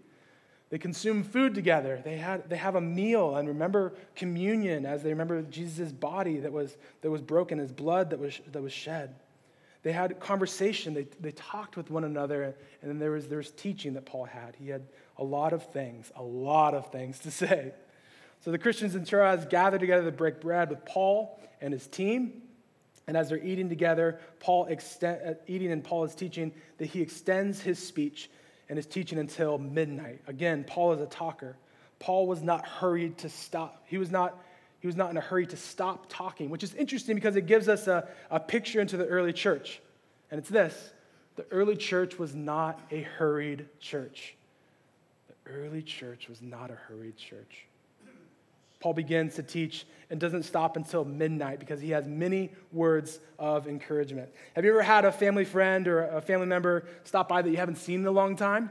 they 0.70 0.78
consume 0.78 1.24
food 1.24 1.56
together. 1.56 2.02
They, 2.04 2.18
had, 2.18 2.50
they 2.50 2.58
have 2.58 2.76
a 2.76 2.82
meal 2.82 3.38
and 3.38 3.48
remember 3.48 3.94
communion 4.16 4.86
as 4.86 5.02
they 5.02 5.10
remember 5.10 5.42
Jesus' 5.44 5.94
body 5.94 6.40
that 6.40 6.52
was, 6.52 6.76
that 7.02 7.10
was 7.10 7.22
broken, 7.22 7.58
his 7.58 7.72
blood 7.72 8.10
that 8.10 8.20
was, 8.20 8.42
that 8.52 8.62
was 8.62 8.74
shed. 8.74 9.16
They 9.88 9.94
had 9.94 10.20
conversation. 10.20 10.94
They, 10.94 11.08
they 11.22 11.32
talked 11.32 11.78
with 11.78 11.90
one 11.90 12.04
another. 12.04 12.44
And 12.82 12.92
then 12.92 13.00
there 13.00 13.12
was, 13.12 13.30
there 13.30 13.38
was 13.38 13.52
teaching 13.52 13.94
that 13.94 14.06
Paul 14.06 14.26
had. 14.26 14.54
He 14.60 14.68
had 14.68 14.86
a 15.16 15.24
lot 15.24 15.54
of 15.54 15.72
things, 15.72 16.12
a 16.18 16.22
lot 16.22 16.74
of 16.74 16.92
things 16.92 17.20
to 17.20 17.32
say. 17.46 17.72
So 18.42 18.52
the 18.52 18.58
Christians 18.58 18.96
in 18.96 19.06
Troas 19.06 19.46
gather 19.46 19.80
together 19.80 20.04
to 20.04 20.12
break 20.12 20.42
bread 20.42 20.72
with 20.72 20.84
Paul 20.84 21.40
and 21.62 21.72
his 21.72 21.88
team. 21.88 22.42
And 23.08 23.16
as 23.16 23.30
they're 23.30 23.42
eating 23.42 23.70
together, 23.70 24.20
Paul 24.42 24.66
extend, 24.66 25.22
uh, 25.26 25.34
eating 25.48 25.72
and 25.72 25.82
Paul 25.82 26.04
is 26.04 26.14
teaching 26.14 26.52
that 26.80 26.88
he 26.88 27.02
extends 27.02 27.62
his 27.62 27.80
speech 27.80 28.30
and 28.68 28.76
his 28.76 28.88
teaching 28.88 29.18
until 29.18 29.58
midnight. 29.58 30.20
Again, 30.28 30.66
Paul 30.68 30.92
is 30.92 31.00
a 31.00 31.06
talker. 31.06 31.56
Paul 32.00 32.28
was 32.28 32.44
not 32.44 32.68
hurried 32.68 33.20
to 33.20 33.30
stop. 33.30 33.86
He 33.86 33.98
was 33.98 34.12
not, 34.12 34.38
he 34.88 34.90
was 34.90 34.96
not 34.96 35.12
in 35.12 35.18
a 35.18 35.22
hurry 35.22 35.46
to 35.46 35.58
stop 35.58 36.06
talking, 36.08 36.50
which 36.50 36.64
is 36.64 36.74
interesting 36.74 37.14
because 37.14 37.36
it 37.36 37.46
gives 37.46 37.68
us 37.68 37.88
a, 37.88 38.08
a 38.32 38.40
picture 38.40 38.80
into 38.80 38.96
the 38.96 39.06
early 39.06 39.34
church. 39.34 39.82
And 40.32 40.40
it's 40.40 40.48
this 40.48 40.94
the 41.36 41.46
early 41.52 41.76
church 41.76 42.18
was 42.18 42.34
not 42.34 42.80
a 42.90 43.02
hurried 43.02 43.68
church. 43.82 44.38
The 45.28 45.52
early 45.52 45.82
church 45.82 46.30
was 46.30 46.42
not 46.42 46.72
a 46.72 46.76
hurried 46.76 47.18
church. 47.18 47.66
Paul 48.80 48.94
begins 48.94 49.36
to 49.36 49.44
teach 49.44 49.86
and 50.10 50.22
doesn't 50.22 50.44
stop 50.44 50.78
until 50.78 51.04
midnight 51.04 51.60
because 51.60 51.82
he 51.82 51.90
has 51.90 52.08
many 52.08 52.52
words 52.72 53.20
of 53.38 53.68
encouragement. 53.68 54.30
Have 54.56 54.64
you 54.64 54.72
ever 54.72 54.84
had 54.84 55.04
a 55.04 55.12
family 55.12 55.44
friend 55.44 55.86
or 55.90 56.06
a 56.06 56.22
family 56.22 56.48
member 56.48 56.86
stop 57.04 57.28
by 57.28 57.42
that 57.42 57.50
you 57.50 57.58
haven't 57.58 57.78
seen 57.78 58.00
in 58.00 58.08
a 58.08 58.12
long 58.12 58.38
time? 58.38 58.70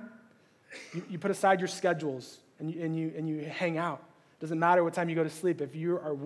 You, 0.95 1.03
you 1.11 1.19
put 1.19 1.31
aside 1.31 1.61
your 1.61 1.69
schedules 1.69 2.39
and 2.59 2.73
you, 2.73 2.83
and, 2.83 2.97
you, 2.97 3.13
and 3.19 3.29
you 3.29 3.45
hang 3.45 3.77
out. 3.77 4.03
Doesn't 4.41 4.59
matter 4.59 4.85
what 4.85 4.95
time 4.95 5.09
you 5.09 5.15
go 5.15 5.25
to 5.25 5.31
sleep. 5.31 5.61
If 5.61 5.75
you 5.75 5.97
are, 5.97 6.17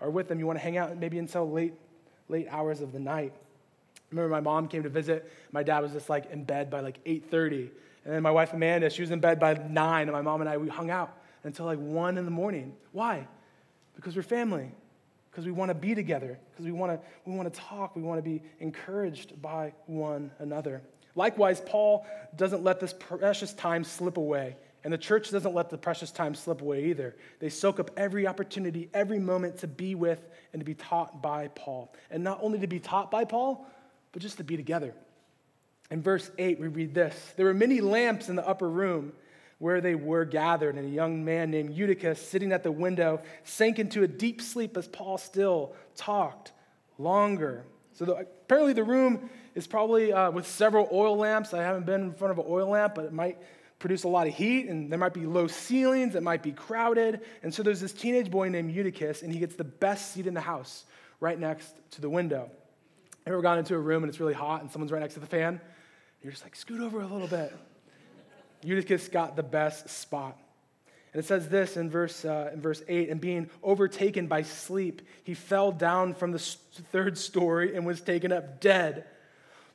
are 0.00 0.10
with 0.10 0.28
them, 0.28 0.38
you 0.38 0.46
want 0.46 0.58
to 0.58 0.62
hang 0.62 0.76
out 0.76 0.96
maybe 0.96 1.18
until 1.18 1.50
late, 1.50 1.74
late 2.28 2.48
hours 2.50 2.80
of 2.80 2.92
the 2.92 2.98
night. 2.98 3.32
I 3.34 4.00
remember 4.10 4.30
my 4.30 4.40
mom 4.40 4.66
came 4.66 4.82
to 4.82 4.88
visit. 4.88 5.30
My 5.52 5.62
dad 5.62 5.80
was 5.80 5.92
just 5.92 6.08
like 6.08 6.30
in 6.30 6.44
bed 6.44 6.68
by 6.70 6.80
like 6.80 7.02
8.30. 7.04 7.70
And 8.04 8.14
then 8.14 8.22
my 8.22 8.30
wife 8.30 8.52
Amanda, 8.52 8.90
she 8.90 9.02
was 9.02 9.10
in 9.10 9.20
bed 9.20 9.38
by 9.38 9.54
9, 9.54 10.02
and 10.02 10.12
my 10.12 10.22
mom 10.22 10.40
and 10.40 10.50
I, 10.50 10.56
we 10.56 10.68
hung 10.68 10.90
out 10.90 11.16
until 11.44 11.66
like 11.66 11.78
1 11.78 12.18
in 12.18 12.24
the 12.24 12.30
morning. 12.30 12.74
Why? 12.92 13.26
Because 13.94 14.16
we're 14.16 14.22
family. 14.22 14.72
Because 15.30 15.46
we 15.46 15.52
want 15.52 15.68
to 15.68 15.74
be 15.74 15.94
together. 15.94 16.38
Because 16.50 16.64
we 16.64 16.72
want 16.72 16.92
to 16.92 17.06
we 17.24 17.36
want 17.36 17.52
to 17.52 17.60
talk. 17.60 17.94
We 17.94 18.02
want 18.02 18.18
to 18.18 18.22
be 18.22 18.42
encouraged 18.58 19.40
by 19.40 19.72
one 19.86 20.32
another. 20.40 20.82
Likewise, 21.14 21.60
Paul 21.64 22.04
doesn't 22.36 22.64
let 22.64 22.80
this 22.80 22.94
precious 22.98 23.52
time 23.52 23.84
slip 23.84 24.16
away. 24.16 24.56
And 24.82 24.92
the 24.92 24.98
church 24.98 25.30
doesn't 25.30 25.54
let 25.54 25.68
the 25.68 25.76
precious 25.76 26.10
time 26.10 26.34
slip 26.34 26.62
away 26.62 26.86
either. 26.86 27.14
They 27.38 27.50
soak 27.50 27.80
up 27.80 27.90
every 27.96 28.26
opportunity, 28.26 28.88
every 28.94 29.18
moment 29.18 29.58
to 29.58 29.66
be 29.66 29.94
with 29.94 30.20
and 30.52 30.60
to 30.60 30.64
be 30.64 30.74
taught 30.74 31.20
by 31.20 31.48
Paul. 31.48 31.92
And 32.10 32.24
not 32.24 32.38
only 32.42 32.58
to 32.60 32.66
be 32.66 32.80
taught 32.80 33.10
by 33.10 33.24
Paul, 33.24 33.66
but 34.12 34.22
just 34.22 34.38
to 34.38 34.44
be 34.44 34.56
together. 34.56 34.94
In 35.90 36.02
verse 36.02 36.30
8, 36.38 36.60
we 36.60 36.68
read 36.68 36.94
this 36.94 37.14
There 37.36 37.46
were 37.46 37.54
many 37.54 37.80
lamps 37.80 38.28
in 38.28 38.36
the 38.36 38.46
upper 38.46 38.68
room 38.68 39.12
where 39.58 39.82
they 39.82 39.94
were 39.94 40.24
gathered, 40.24 40.76
and 40.76 40.86
a 40.86 40.90
young 40.90 41.22
man 41.22 41.50
named 41.50 41.74
Eutychus, 41.74 42.16
sitting 42.26 42.50
at 42.50 42.62
the 42.62 42.72
window, 42.72 43.20
sank 43.44 43.78
into 43.78 44.02
a 44.02 44.08
deep 44.08 44.40
sleep 44.40 44.74
as 44.78 44.88
Paul 44.88 45.18
still 45.18 45.74
talked 45.96 46.52
longer. 46.96 47.66
So 47.92 48.06
the, 48.06 48.14
apparently, 48.14 48.72
the 48.72 48.84
room 48.84 49.28
is 49.54 49.66
probably 49.66 50.14
uh, 50.14 50.30
with 50.30 50.46
several 50.46 50.88
oil 50.90 51.16
lamps. 51.16 51.52
I 51.52 51.62
haven't 51.62 51.84
been 51.84 52.00
in 52.00 52.14
front 52.14 52.32
of 52.32 52.38
an 52.38 52.46
oil 52.48 52.70
lamp, 52.70 52.94
but 52.94 53.04
it 53.04 53.12
might 53.12 53.36
produce 53.80 54.04
a 54.04 54.08
lot 54.08 54.28
of 54.28 54.34
heat, 54.34 54.68
and 54.68 54.92
there 54.92 54.98
might 54.98 55.14
be 55.14 55.26
low 55.26 55.48
ceilings, 55.48 56.14
it 56.14 56.22
might 56.22 56.42
be 56.42 56.52
crowded. 56.52 57.22
And 57.42 57.52
so 57.52 57.64
there's 57.64 57.80
this 57.80 57.92
teenage 57.92 58.30
boy 58.30 58.48
named 58.48 58.70
Eutychus, 58.70 59.22
and 59.22 59.32
he 59.32 59.40
gets 59.40 59.56
the 59.56 59.64
best 59.64 60.12
seat 60.12 60.28
in 60.28 60.34
the 60.34 60.40
house 60.40 60.84
right 61.18 61.38
next 61.38 61.74
to 61.92 62.00
the 62.00 62.08
window. 62.08 62.50
Ever 63.26 63.42
gone 63.42 63.58
into 63.58 63.74
a 63.74 63.78
room 63.78 64.02
and 64.02 64.10
it's 64.10 64.20
really 64.20 64.34
hot 64.34 64.62
and 64.62 64.70
someone's 64.70 64.92
right 64.92 65.00
next 65.00 65.14
to 65.14 65.20
the 65.20 65.26
fan? 65.26 65.60
You're 66.22 66.32
just 66.32 66.44
like, 66.44 66.54
scoot 66.54 66.80
over 66.80 67.00
a 67.00 67.06
little 67.06 67.26
bit. 67.26 67.54
Just 68.64 69.12
got 69.12 69.36
the 69.36 69.42
best 69.42 69.88
spot. 69.88 70.38
And 71.12 71.22
it 71.22 71.26
says 71.26 71.48
this 71.48 71.76
in 71.76 71.90
verse, 71.90 72.24
uh, 72.24 72.50
in 72.52 72.60
verse 72.60 72.82
8 72.86 73.08
and 73.08 73.20
being 73.20 73.50
overtaken 73.62 74.26
by 74.26 74.42
sleep, 74.42 75.02
he 75.24 75.34
fell 75.34 75.72
down 75.72 76.14
from 76.14 76.32
the 76.32 76.38
third 76.38 77.18
story 77.18 77.74
and 77.74 77.84
was 77.86 78.00
taken 78.00 78.30
up 78.30 78.60
dead. 78.60 79.06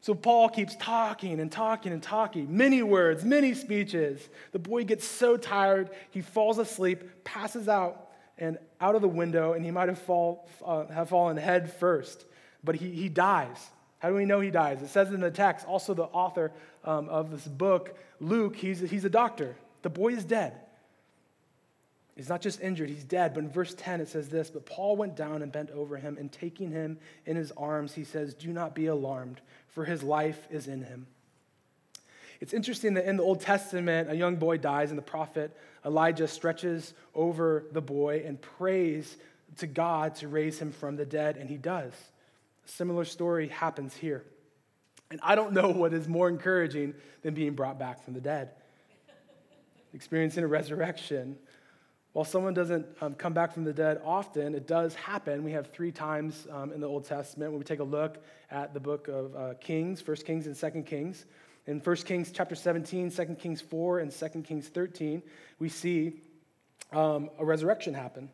So 0.05 0.13
Paul 0.13 0.49
keeps 0.49 0.75
talking 0.75 1.39
and 1.39 1.51
talking 1.51 1.91
and 1.91 2.03
talking, 2.03 2.55
many 2.55 2.83
words, 2.83 3.25
many 3.25 3.55
speeches. 3.55 4.29
The 4.51 4.59
boy 4.59 4.83
gets 4.83 5.03
so 5.03 5.35
tired, 5.35 5.89
he 6.11 6.21
falls 6.21 6.59
asleep, 6.59 7.23
passes 7.23 7.67
out 7.67 8.11
and 8.37 8.59
out 8.79 8.93
of 8.93 9.01
the 9.01 9.07
window, 9.07 9.53
and 9.53 9.65
he 9.65 9.71
might 9.71 9.89
have, 9.89 9.97
fall, 9.97 10.47
uh, 10.63 10.85
have 10.89 11.09
fallen 11.09 11.37
head 11.37 11.73
first, 11.73 12.23
but 12.63 12.75
he, 12.75 12.91
he 12.91 13.09
dies. 13.09 13.57
How 13.97 14.09
do 14.09 14.15
we 14.15 14.25
know 14.25 14.41
he 14.41 14.51
dies? 14.51 14.79
It 14.83 14.89
says 14.89 15.11
in 15.11 15.21
the 15.21 15.31
text, 15.31 15.65
also 15.65 15.95
the 15.95 16.03
author 16.03 16.51
um, 16.83 17.09
of 17.09 17.31
this 17.31 17.47
book, 17.47 17.97
Luke, 18.19 18.55
he's, 18.57 18.81
he's 18.81 19.05
a 19.05 19.09
doctor. 19.09 19.55
The 19.81 19.89
boy 19.89 20.09
is 20.09 20.23
dead. 20.23 20.53
He's 22.15 22.29
not 22.29 22.41
just 22.41 22.61
injured, 22.61 22.89
he's 22.89 23.03
dead. 23.03 23.33
But 23.33 23.43
in 23.43 23.49
verse 23.49 23.73
10, 23.73 23.99
it 23.99 24.07
says 24.07 24.29
this 24.29 24.49
But 24.49 24.65
Paul 24.65 24.95
went 24.95 25.15
down 25.15 25.41
and 25.41 25.51
bent 25.51 25.71
over 25.71 25.97
him, 25.97 26.17
and 26.17 26.31
taking 26.31 26.71
him 26.71 26.97
in 27.25 27.35
his 27.35 27.51
arms, 27.53 27.93
he 27.93 28.03
says, 28.03 28.33
Do 28.33 28.53
not 28.53 28.73
be 28.73 28.85
alarmed, 28.87 29.41
for 29.67 29.85
his 29.85 30.01
life 30.01 30.47
is 30.49 30.67
in 30.67 30.83
him. 30.83 31.07
It's 32.41 32.53
interesting 32.53 32.95
that 32.95 33.05
in 33.05 33.17
the 33.17 33.23
Old 33.23 33.41
Testament, 33.41 34.09
a 34.09 34.15
young 34.15 34.35
boy 34.35 34.57
dies, 34.57 34.89
and 34.89 34.97
the 34.97 35.03
prophet 35.03 35.55
Elijah 35.85 36.27
stretches 36.27 36.93
over 37.13 37.65
the 37.71 37.81
boy 37.81 38.23
and 38.25 38.41
prays 38.41 39.17
to 39.57 39.67
God 39.67 40.15
to 40.15 40.27
raise 40.27 40.59
him 40.59 40.71
from 40.71 40.95
the 40.95 41.05
dead, 41.05 41.37
and 41.37 41.49
he 41.49 41.57
does. 41.57 41.93
A 42.65 42.69
similar 42.69 43.05
story 43.05 43.47
happens 43.47 43.95
here. 43.95 44.23
And 45.11 45.19
I 45.23 45.35
don't 45.35 45.53
know 45.53 45.69
what 45.69 45.93
is 45.93 46.07
more 46.07 46.27
encouraging 46.27 46.95
than 47.21 47.33
being 47.33 47.53
brought 47.53 47.77
back 47.77 48.03
from 48.03 48.15
the 48.15 48.21
dead, 48.21 48.51
experiencing 49.93 50.43
a 50.43 50.47
resurrection. 50.47 51.37
While 52.15 52.23
someone 52.23 52.53
doesn't 52.53 52.85
um, 53.01 53.13
come 53.15 53.33
back 53.33 53.51
from 53.51 53.65
the 53.65 53.73
dead 53.73 53.99
often, 54.05 54.55
it 54.55 54.67
does 54.67 54.95
happen. 54.95 55.43
We 55.43 55.51
have 55.51 55.73
three 55.73 55.91
times 55.91 56.47
um, 56.49 56.71
in 56.71 56.79
the 56.79 56.87
Old 56.87 57.03
Testament 57.03 57.51
when 57.51 57.59
we 57.59 57.65
take 57.65 57.81
a 57.81 57.83
look 57.83 58.23
at 58.49 58.73
the 58.73 58.79
book 58.79 59.09
of 59.09 59.35
uh, 59.35 59.53
Kings, 59.55 60.01
1 60.07 60.15
Kings 60.25 60.47
and 60.47 60.55
2 60.55 60.83
Kings. 60.83 61.25
In 61.67 61.81
1 61.81 61.95
Kings 61.97 62.31
chapter 62.33 62.55
17, 62.55 63.11
2 63.11 63.25
Kings 63.37 63.59
4, 63.59 63.99
and 63.99 64.13
2 64.13 64.27
Kings 64.43 64.69
13, 64.69 65.23
we 65.59 65.67
see 65.67 66.21
um, 66.93 67.31
a 67.37 67.43
resurrection 67.43 67.93
happen. 67.93 68.29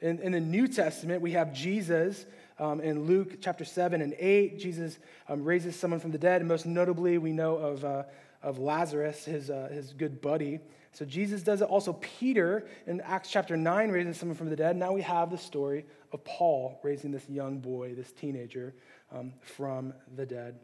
In, 0.00 0.18
in, 0.20 0.32
the 0.32 0.40
New 0.40 0.66
Testament, 0.66 1.20
we 1.20 1.32
have 1.32 1.52
Jesus 1.52 2.24
um, 2.58 2.80
in 2.80 3.04
Luke 3.04 3.36
chapter 3.42 3.66
7 3.66 4.00
and 4.00 4.14
8. 4.18 4.58
Jesus 4.58 4.98
um, 5.28 5.44
raises 5.44 5.76
someone 5.76 6.00
from 6.00 6.12
the 6.12 6.16
dead, 6.16 6.40
and 6.40 6.48
most 6.48 6.64
notably, 6.64 7.18
we 7.18 7.32
know 7.32 7.56
of, 7.56 7.84
uh, 7.84 8.04
of 8.42 8.58
Lazarus, 8.58 9.26
his, 9.26 9.50
uh, 9.50 9.68
his 9.70 9.92
good 9.92 10.22
buddy. 10.22 10.58
So 10.92 11.04
Jesus 11.04 11.42
does 11.42 11.62
it. 11.62 11.64
Also, 11.64 11.92
Peter 11.92 12.66
in 12.86 13.00
Acts 13.02 13.30
chapter 13.30 13.56
9 13.56 13.90
raising 13.90 14.12
someone 14.12 14.36
from 14.36 14.50
the 14.50 14.56
dead. 14.56 14.76
Now 14.76 14.92
we 14.92 15.02
have 15.02 15.30
the 15.30 15.38
story 15.38 15.84
of 16.12 16.24
Paul 16.24 16.80
raising 16.82 17.12
this 17.12 17.28
young 17.28 17.60
boy, 17.60 17.94
this 17.94 18.10
teenager, 18.12 18.74
um, 19.12 19.32
from 19.40 19.94
the 20.16 20.26
dead. 20.26 20.58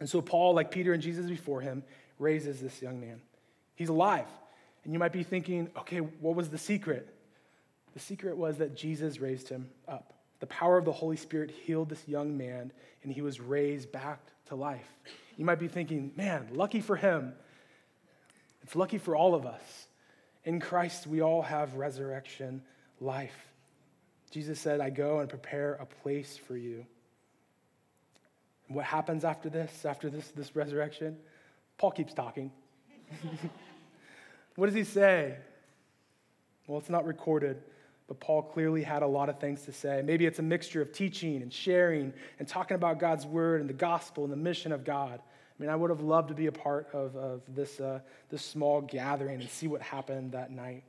And 0.00 0.08
so, 0.08 0.20
Paul, 0.20 0.54
like 0.54 0.70
Peter 0.70 0.92
and 0.92 1.02
Jesus 1.02 1.26
before 1.26 1.60
him, 1.60 1.82
raises 2.18 2.60
this 2.60 2.80
young 2.82 3.00
man. 3.00 3.20
He's 3.74 3.88
alive. 3.88 4.28
And 4.84 4.92
you 4.92 4.98
might 4.98 5.12
be 5.12 5.22
thinking, 5.22 5.70
okay, 5.78 5.98
what 5.98 6.36
was 6.36 6.50
the 6.50 6.58
secret? 6.58 7.14
The 7.94 8.00
secret 8.00 8.36
was 8.36 8.58
that 8.58 8.76
Jesus 8.76 9.18
raised 9.20 9.48
him 9.48 9.70
up. 9.88 10.12
The 10.40 10.46
power 10.46 10.78
of 10.78 10.84
the 10.84 10.92
Holy 10.92 11.16
Spirit 11.16 11.50
healed 11.50 11.88
this 11.88 12.06
young 12.06 12.36
man, 12.36 12.70
and 13.02 13.12
he 13.12 13.22
was 13.22 13.40
raised 13.40 13.90
back 13.90 14.20
to 14.46 14.54
life. 14.54 14.88
You 15.36 15.44
might 15.44 15.58
be 15.58 15.68
thinking, 15.68 16.12
man, 16.16 16.48
lucky 16.52 16.80
for 16.80 16.96
him. 16.96 17.32
It's 18.68 18.76
lucky 18.76 18.98
for 18.98 19.16
all 19.16 19.34
of 19.34 19.46
us. 19.46 19.88
In 20.44 20.60
Christ, 20.60 21.06
we 21.06 21.22
all 21.22 21.40
have 21.40 21.76
resurrection 21.76 22.60
life. 23.00 23.48
Jesus 24.30 24.60
said, 24.60 24.82
I 24.82 24.90
go 24.90 25.20
and 25.20 25.28
prepare 25.30 25.78
a 25.80 25.86
place 25.86 26.36
for 26.36 26.54
you. 26.54 26.84
What 28.66 28.84
happens 28.84 29.24
after 29.24 29.48
this, 29.48 29.86
after 29.86 30.10
this, 30.10 30.28
this 30.32 30.54
resurrection? 30.54 31.16
Paul 31.78 31.92
keeps 31.92 32.12
talking. 32.12 32.52
what 34.56 34.66
does 34.66 34.74
he 34.74 34.84
say? 34.84 35.36
Well, 36.66 36.78
it's 36.78 36.90
not 36.90 37.06
recorded, 37.06 37.62
but 38.06 38.20
Paul 38.20 38.42
clearly 38.42 38.82
had 38.82 39.00
a 39.00 39.06
lot 39.06 39.30
of 39.30 39.40
things 39.40 39.62
to 39.62 39.72
say. 39.72 40.02
Maybe 40.04 40.26
it's 40.26 40.40
a 40.40 40.42
mixture 40.42 40.82
of 40.82 40.92
teaching 40.92 41.40
and 41.40 41.50
sharing 41.50 42.12
and 42.38 42.46
talking 42.46 42.74
about 42.74 42.98
God's 42.98 43.24
word 43.24 43.62
and 43.62 43.70
the 43.70 43.72
gospel 43.72 44.24
and 44.24 44.32
the 44.32 44.36
mission 44.36 44.72
of 44.72 44.84
God. 44.84 45.22
I 45.58 45.62
mean, 45.62 45.70
I 45.70 45.76
would 45.76 45.90
have 45.90 46.00
loved 46.00 46.28
to 46.28 46.34
be 46.34 46.46
a 46.46 46.52
part 46.52 46.88
of, 46.92 47.16
of 47.16 47.42
this, 47.48 47.80
uh, 47.80 48.00
this 48.30 48.44
small 48.44 48.80
gathering 48.80 49.40
and 49.40 49.50
see 49.50 49.66
what 49.66 49.82
happened 49.82 50.32
that 50.32 50.52
night. 50.52 50.84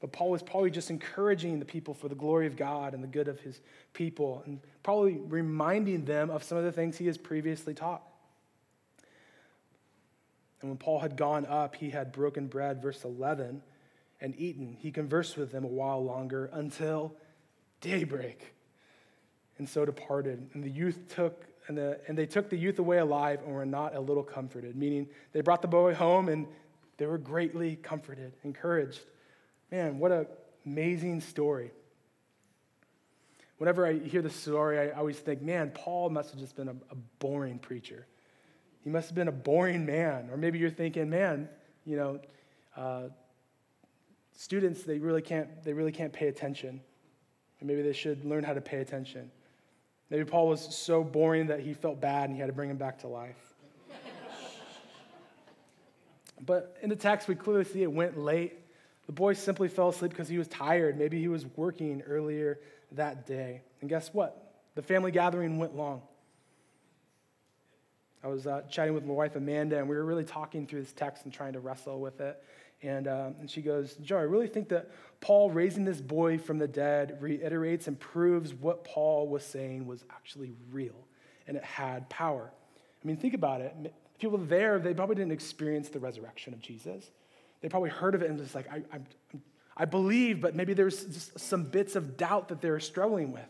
But 0.00 0.12
Paul 0.12 0.30
was 0.30 0.42
probably 0.42 0.70
just 0.70 0.90
encouraging 0.90 1.58
the 1.58 1.64
people 1.64 1.94
for 1.94 2.08
the 2.08 2.14
glory 2.14 2.46
of 2.46 2.56
God 2.56 2.94
and 2.94 3.02
the 3.02 3.08
good 3.08 3.28
of 3.28 3.40
his 3.40 3.60
people, 3.92 4.42
and 4.46 4.60
probably 4.82 5.18
reminding 5.18 6.04
them 6.04 6.30
of 6.30 6.42
some 6.42 6.58
of 6.58 6.64
the 6.64 6.72
things 6.72 6.96
he 6.96 7.06
has 7.06 7.18
previously 7.18 7.74
taught. 7.74 8.02
And 10.60 10.70
when 10.70 10.78
Paul 10.78 11.00
had 11.00 11.16
gone 11.16 11.44
up, 11.46 11.76
he 11.76 11.90
had 11.90 12.12
broken 12.12 12.46
bread, 12.46 12.80
verse 12.82 13.04
11, 13.04 13.62
and 14.20 14.34
eaten. 14.38 14.76
He 14.78 14.90
conversed 14.90 15.36
with 15.36 15.52
them 15.52 15.64
a 15.64 15.68
while 15.68 16.02
longer 16.02 16.48
until 16.52 17.14
daybreak, 17.82 18.54
and 19.58 19.68
so 19.68 19.84
departed. 19.84 20.48
And 20.54 20.64
the 20.64 20.70
youth 20.70 21.14
took 21.14 21.44
and, 21.66 21.76
the, 21.76 22.00
and 22.06 22.16
they 22.16 22.26
took 22.26 22.50
the 22.50 22.56
youth 22.56 22.78
away 22.78 22.98
alive 22.98 23.40
and 23.44 23.54
were 23.54 23.64
not 23.66 23.94
a 23.94 24.00
little 24.00 24.22
comforted, 24.22 24.76
meaning 24.76 25.08
they 25.32 25.40
brought 25.40 25.62
the 25.62 25.68
boy 25.68 25.94
home 25.94 26.28
and 26.28 26.46
they 26.96 27.06
were 27.06 27.18
greatly 27.18 27.76
comforted, 27.76 28.32
encouraged. 28.44 29.00
Man, 29.70 29.98
what 29.98 30.12
an 30.12 30.26
amazing 30.66 31.20
story. 31.20 31.70
Whenever 33.58 33.86
I 33.86 33.98
hear 33.98 34.20
this 34.20 34.34
story, 34.34 34.78
I 34.78 34.90
always 34.90 35.18
think, 35.18 35.40
man, 35.40 35.70
Paul 35.70 36.10
must 36.10 36.30
have 36.30 36.40
just 36.40 36.56
been 36.56 36.68
a, 36.68 36.76
a 36.90 36.94
boring 37.18 37.58
preacher. 37.58 38.06
He 38.82 38.90
must 38.90 39.08
have 39.08 39.14
been 39.14 39.28
a 39.28 39.32
boring 39.32 39.86
man. 39.86 40.28
Or 40.30 40.36
maybe 40.36 40.58
you're 40.58 40.70
thinking, 40.70 41.08
man, 41.08 41.48
you 41.86 41.96
know, 41.96 42.20
uh, 42.76 43.04
students, 44.36 44.82
they 44.82 44.98
really, 44.98 45.22
can't, 45.22 45.64
they 45.64 45.72
really 45.72 45.92
can't 45.92 46.12
pay 46.12 46.28
attention. 46.28 46.80
And 47.60 47.68
maybe 47.68 47.82
they 47.82 47.92
should 47.92 48.24
learn 48.24 48.44
how 48.44 48.52
to 48.52 48.60
pay 48.60 48.78
attention. 48.78 49.30
Maybe 50.10 50.24
Paul 50.24 50.48
was 50.48 50.74
so 50.74 51.02
boring 51.02 51.48
that 51.48 51.60
he 51.60 51.74
felt 51.74 52.00
bad 52.00 52.28
and 52.28 52.34
he 52.34 52.40
had 52.40 52.46
to 52.46 52.52
bring 52.52 52.70
him 52.70 52.76
back 52.76 52.98
to 53.00 53.08
life. 53.08 53.54
but 56.46 56.76
in 56.82 56.90
the 56.90 56.96
text, 56.96 57.26
we 57.26 57.34
clearly 57.34 57.64
see 57.64 57.82
it 57.82 57.90
went 57.90 58.18
late. 58.18 58.58
The 59.06 59.12
boy 59.12 59.34
simply 59.34 59.68
fell 59.68 59.88
asleep 59.90 60.10
because 60.10 60.28
he 60.28 60.38
was 60.38 60.48
tired. 60.48 60.98
Maybe 60.98 61.20
he 61.20 61.28
was 61.28 61.46
working 61.56 62.02
earlier 62.02 62.58
that 62.92 63.26
day. 63.26 63.62
And 63.80 63.90
guess 63.90 64.12
what? 64.12 64.54
The 64.74 64.82
family 64.82 65.10
gathering 65.10 65.58
went 65.58 65.76
long. 65.76 66.02
I 68.22 68.28
was 68.28 68.46
uh, 68.46 68.62
chatting 68.70 68.94
with 68.94 69.04
my 69.04 69.12
wife 69.12 69.36
Amanda, 69.36 69.78
and 69.78 69.88
we 69.88 69.96
were 69.96 70.04
really 70.04 70.24
talking 70.24 70.66
through 70.66 70.80
this 70.80 70.92
text 70.92 71.24
and 71.24 71.32
trying 71.32 71.52
to 71.52 71.60
wrestle 71.60 72.00
with 72.00 72.20
it. 72.22 72.42
And, 72.84 73.08
uh, 73.08 73.30
and 73.40 73.50
she 73.50 73.62
goes, 73.62 73.94
Joe, 73.94 74.18
I 74.18 74.22
really 74.22 74.46
think 74.46 74.68
that 74.68 74.90
Paul 75.20 75.50
raising 75.50 75.84
this 75.84 76.00
boy 76.00 76.36
from 76.36 76.58
the 76.58 76.68
dead 76.68 77.16
reiterates 77.20 77.88
and 77.88 77.98
proves 77.98 78.52
what 78.52 78.84
Paul 78.84 79.26
was 79.26 79.42
saying 79.42 79.86
was 79.86 80.04
actually 80.10 80.52
real 80.70 81.06
and 81.46 81.56
it 81.56 81.64
had 81.64 82.08
power. 82.10 82.50
I 83.02 83.06
mean, 83.06 83.16
think 83.16 83.34
about 83.34 83.60
it. 83.62 83.74
People 84.18 84.38
there, 84.38 84.78
they 84.78 84.92
probably 84.92 85.16
didn't 85.16 85.32
experience 85.32 85.88
the 85.88 85.98
resurrection 85.98 86.52
of 86.52 86.60
Jesus. 86.60 87.10
They 87.62 87.68
probably 87.68 87.90
heard 87.90 88.14
of 88.14 88.22
it 88.22 88.28
and 88.28 88.38
just 88.38 88.54
like, 88.54 88.70
I, 88.70 88.82
I, 88.92 89.00
I 89.76 89.84
believe, 89.86 90.40
but 90.40 90.54
maybe 90.54 90.74
there's 90.74 91.04
just 91.04 91.38
some 91.38 91.64
bits 91.64 91.96
of 91.96 92.16
doubt 92.18 92.48
that 92.48 92.60
they're 92.60 92.80
struggling 92.80 93.32
with. 93.32 93.48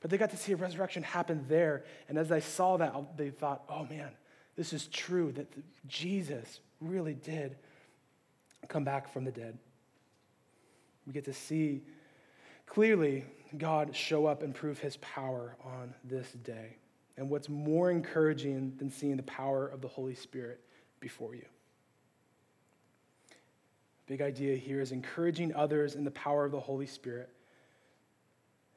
But 0.00 0.10
they 0.10 0.18
got 0.18 0.30
to 0.30 0.36
see 0.36 0.52
a 0.52 0.56
resurrection 0.56 1.02
happen 1.02 1.46
there. 1.48 1.84
And 2.10 2.18
as 2.18 2.28
they 2.28 2.40
saw 2.40 2.76
that, 2.76 3.16
they 3.16 3.30
thought, 3.30 3.62
oh 3.70 3.86
man, 3.86 4.10
this 4.56 4.74
is 4.74 4.86
true 4.88 5.32
that 5.32 5.46
Jesus 5.88 6.60
really 6.80 7.14
did 7.14 7.56
come 8.68 8.84
back 8.84 9.12
from 9.12 9.24
the 9.24 9.30
dead. 9.30 9.58
We 11.06 11.12
get 11.12 11.24
to 11.26 11.32
see 11.32 11.82
clearly 12.66 13.24
God 13.58 13.94
show 13.94 14.26
up 14.26 14.42
and 14.42 14.54
prove 14.54 14.78
his 14.78 14.96
power 14.98 15.56
on 15.64 15.94
this 16.04 16.32
day. 16.32 16.76
And 17.16 17.30
what's 17.30 17.48
more 17.48 17.90
encouraging 17.90 18.74
than 18.78 18.90
seeing 18.90 19.16
the 19.16 19.22
power 19.22 19.68
of 19.68 19.80
the 19.80 19.88
Holy 19.88 20.14
Spirit 20.14 20.60
before 21.00 21.34
you? 21.34 21.44
Big 24.06 24.20
idea 24.20 24.56
here 24.56 24.80
is 24.80 24.92
encouraging 24.92 25.54
others 25.54 25.94
in 25.94 26.04
the 26.04 26.10
power 26.10 26.44
of 26.44 26.52
the 26.52 26.60
Holy 26.60 26.86
Spirit 26.86 27.30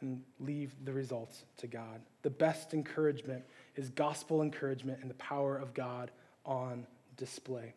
and 0.02 0.22
leave 0.40 0.74
the 0.86 0.94
results 0.94 1.44
to 1.58 1.68
God. 1.68 2.02
The 2.22 2.30
best 2.30 2.74
encouragement 2.74 3.44
is 3.76 3.90
gospel 3.90 4.42
encouragement 4.42 5.00
and 5.02 5.10
the 5.10 5.16
power 5.16 5.58
of 5.58 5.74
God 5.74 6.12
on 6.46 6.86
display. 7.18 7.74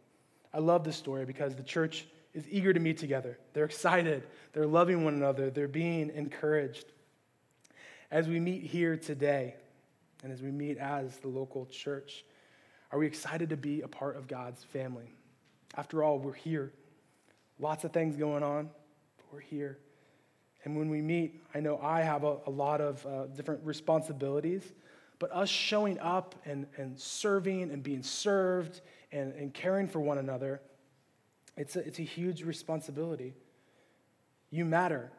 I 0.53 0.59
love 0.59 0.85
this 0.85 0.97
story 0.97 1.25
because 1.25 1.55
the 1.55 1.63
church 1.63 2.07
is 2.35 2.45
eager 2.49 2.73
to 2.73 2.81
meet 2.81 2.99
together. 2.99 3.39
They're 3.53 3.65
excited, 3.65 4.25
they're 4.53 4.67
loving 4.67 5.05
one 5.05 5.15
another, 5.15 5.51
they're 5.51 5.69
being 5.69 6.11
encouraged. 6.11 6.87
As 8.11 8.29
we 8.29 8.41
meet 8.41 8.63
here 8.65 8.97
today, 8.97 9.55
and 10.23 10.33
as 10.33 10.43
we 10.43 10.51
meet 10.51 10.79
as 10.79 11.17
the 11.19 11.29
local 11.29 11.67
church? 11.67 12.25
Are 12.93 12.99
we 12.99 13.07
excited 13.07 13.51
to 13.51 13.57
be 13.57 13.83
a 13.83 13.89
part 13.89 14.17
of 14.17 14.29
God's 14.29 14.63
family? 14.65 15.15
After 15.77 16.03
all, 16.03 16.19
we're 16.19 16.33
here. 16.33 16.73
Lots 17.59 17.85
of 17.85 17.93
things 17.93 18.17
going 18.17 18.43
on, 18.43 18.71
but 19.17 19.27
we're 19.33 19.41
here. 19.41 19.79
And 20.65 20.77
when 20.77 20.91
we 20.91 21.01
meet, 21.01 21.43
I 21.55 21.61
know 21.61 21.79
I 21.83 22.03
have 22.03 22.25
a, 22.25 22.39
a 22.47 22.51
lot 22.51 22.81
of 22.81 23.07
uh, 23.07 23.27
different 23.27 23.65
responsibilities, 23.65 24.73
but 25.19 25.33
us 25.33 25.49
showing 25.49 25.99
up 26.01 26.35
and, 26.45 26.67
and 26.77 26.99
serving 26.99 27.71
and 27.71 27.83
being 27.83 28.03
served 28.03 28.81
and, 29.13 29.33
and 29.35 29.53
caring 29.53 29.89
for 29.89 30.01
one 30.01 30.19
another, 30.19 30.61
it's 31.57 31.77
a, 31.77 31.81
it's 31.81 31.99
a 31.99 32.05
huge 32.05 32.43
responsibility. 32.43 33.35
You 34.51 34.65
matter. 34.65 35.11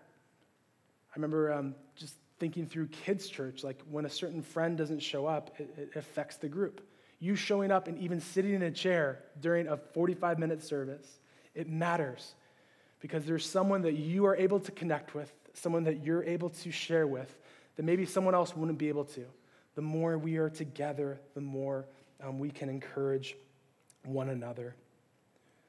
I 1.12 1.16
remember 1.16 1.54
um, 1.54 1.76
just 1.96 2.16
thinking 2.40 2.66
through 2.66 2.88
kids' 2.88 3.28
church, 3.28 3.64
like 3.64 3.80
when 3.90 4.06
a 4.06 4.10
certain 4.10 4.42
friend 4.42 4.78
doesn't 4.78 5.02
show 5.02 5.26
up, 5.26 5.54
it, 5.60 5.74
it 5.78 5.96
affects 5.96 6.38
the 6.38 6.48
group. 6.48 6.82
You 7.20 7.36
showing 7.36 7.72
up 7.72 7.88
and 7.88 8.00
even 8.00 8.20
sitting 8.20 8.54
in 8.54 8.64
a 8.64 8.72
chair 8.72 9.20
during 9.40 9.68
a 9.68 9.78
45 9.78 10.40
minute 10.40 10.64
service, 10.64 11.20
it 11.54 11.70
matters 11.70 12.34
because 13.00 13.26
there's 13.26 13.48
someone 13.48 13.82
that 13.84 13.94
you 13.94 14.26
are 14.26 14.36
able 14.36 14.60
to 14.60 14.72
connect 14.72 15.14
with, 15.14 15.32
someone 15.54 15.84
that 15.84 16.04
you're 16.04 16.24
able 16.24 16.50
to 16.50 16.72
share 16.72 17.06
with, 17.06 17.38
that 17.76 17.84
maybe 17.84 18.06
someone 18.06 18.34
else 18.34 18.56
wouldn't 18.56 18.78
be 18.78 18.90
able 18.90 19.06
to. 19.06 19.26
The 19.76 19.82
more 19.82 20.18
we 20.18 20.38
are 20.38 20.50
together, 20.50 21.20
the 21.34 21.42
more 21.42 21.86
um, 22.24 22.40
we 22.40 22.50
can 22.50 22.70
encourage 22.70 23.36
one 24.04 24.30
another. 24.30 24.76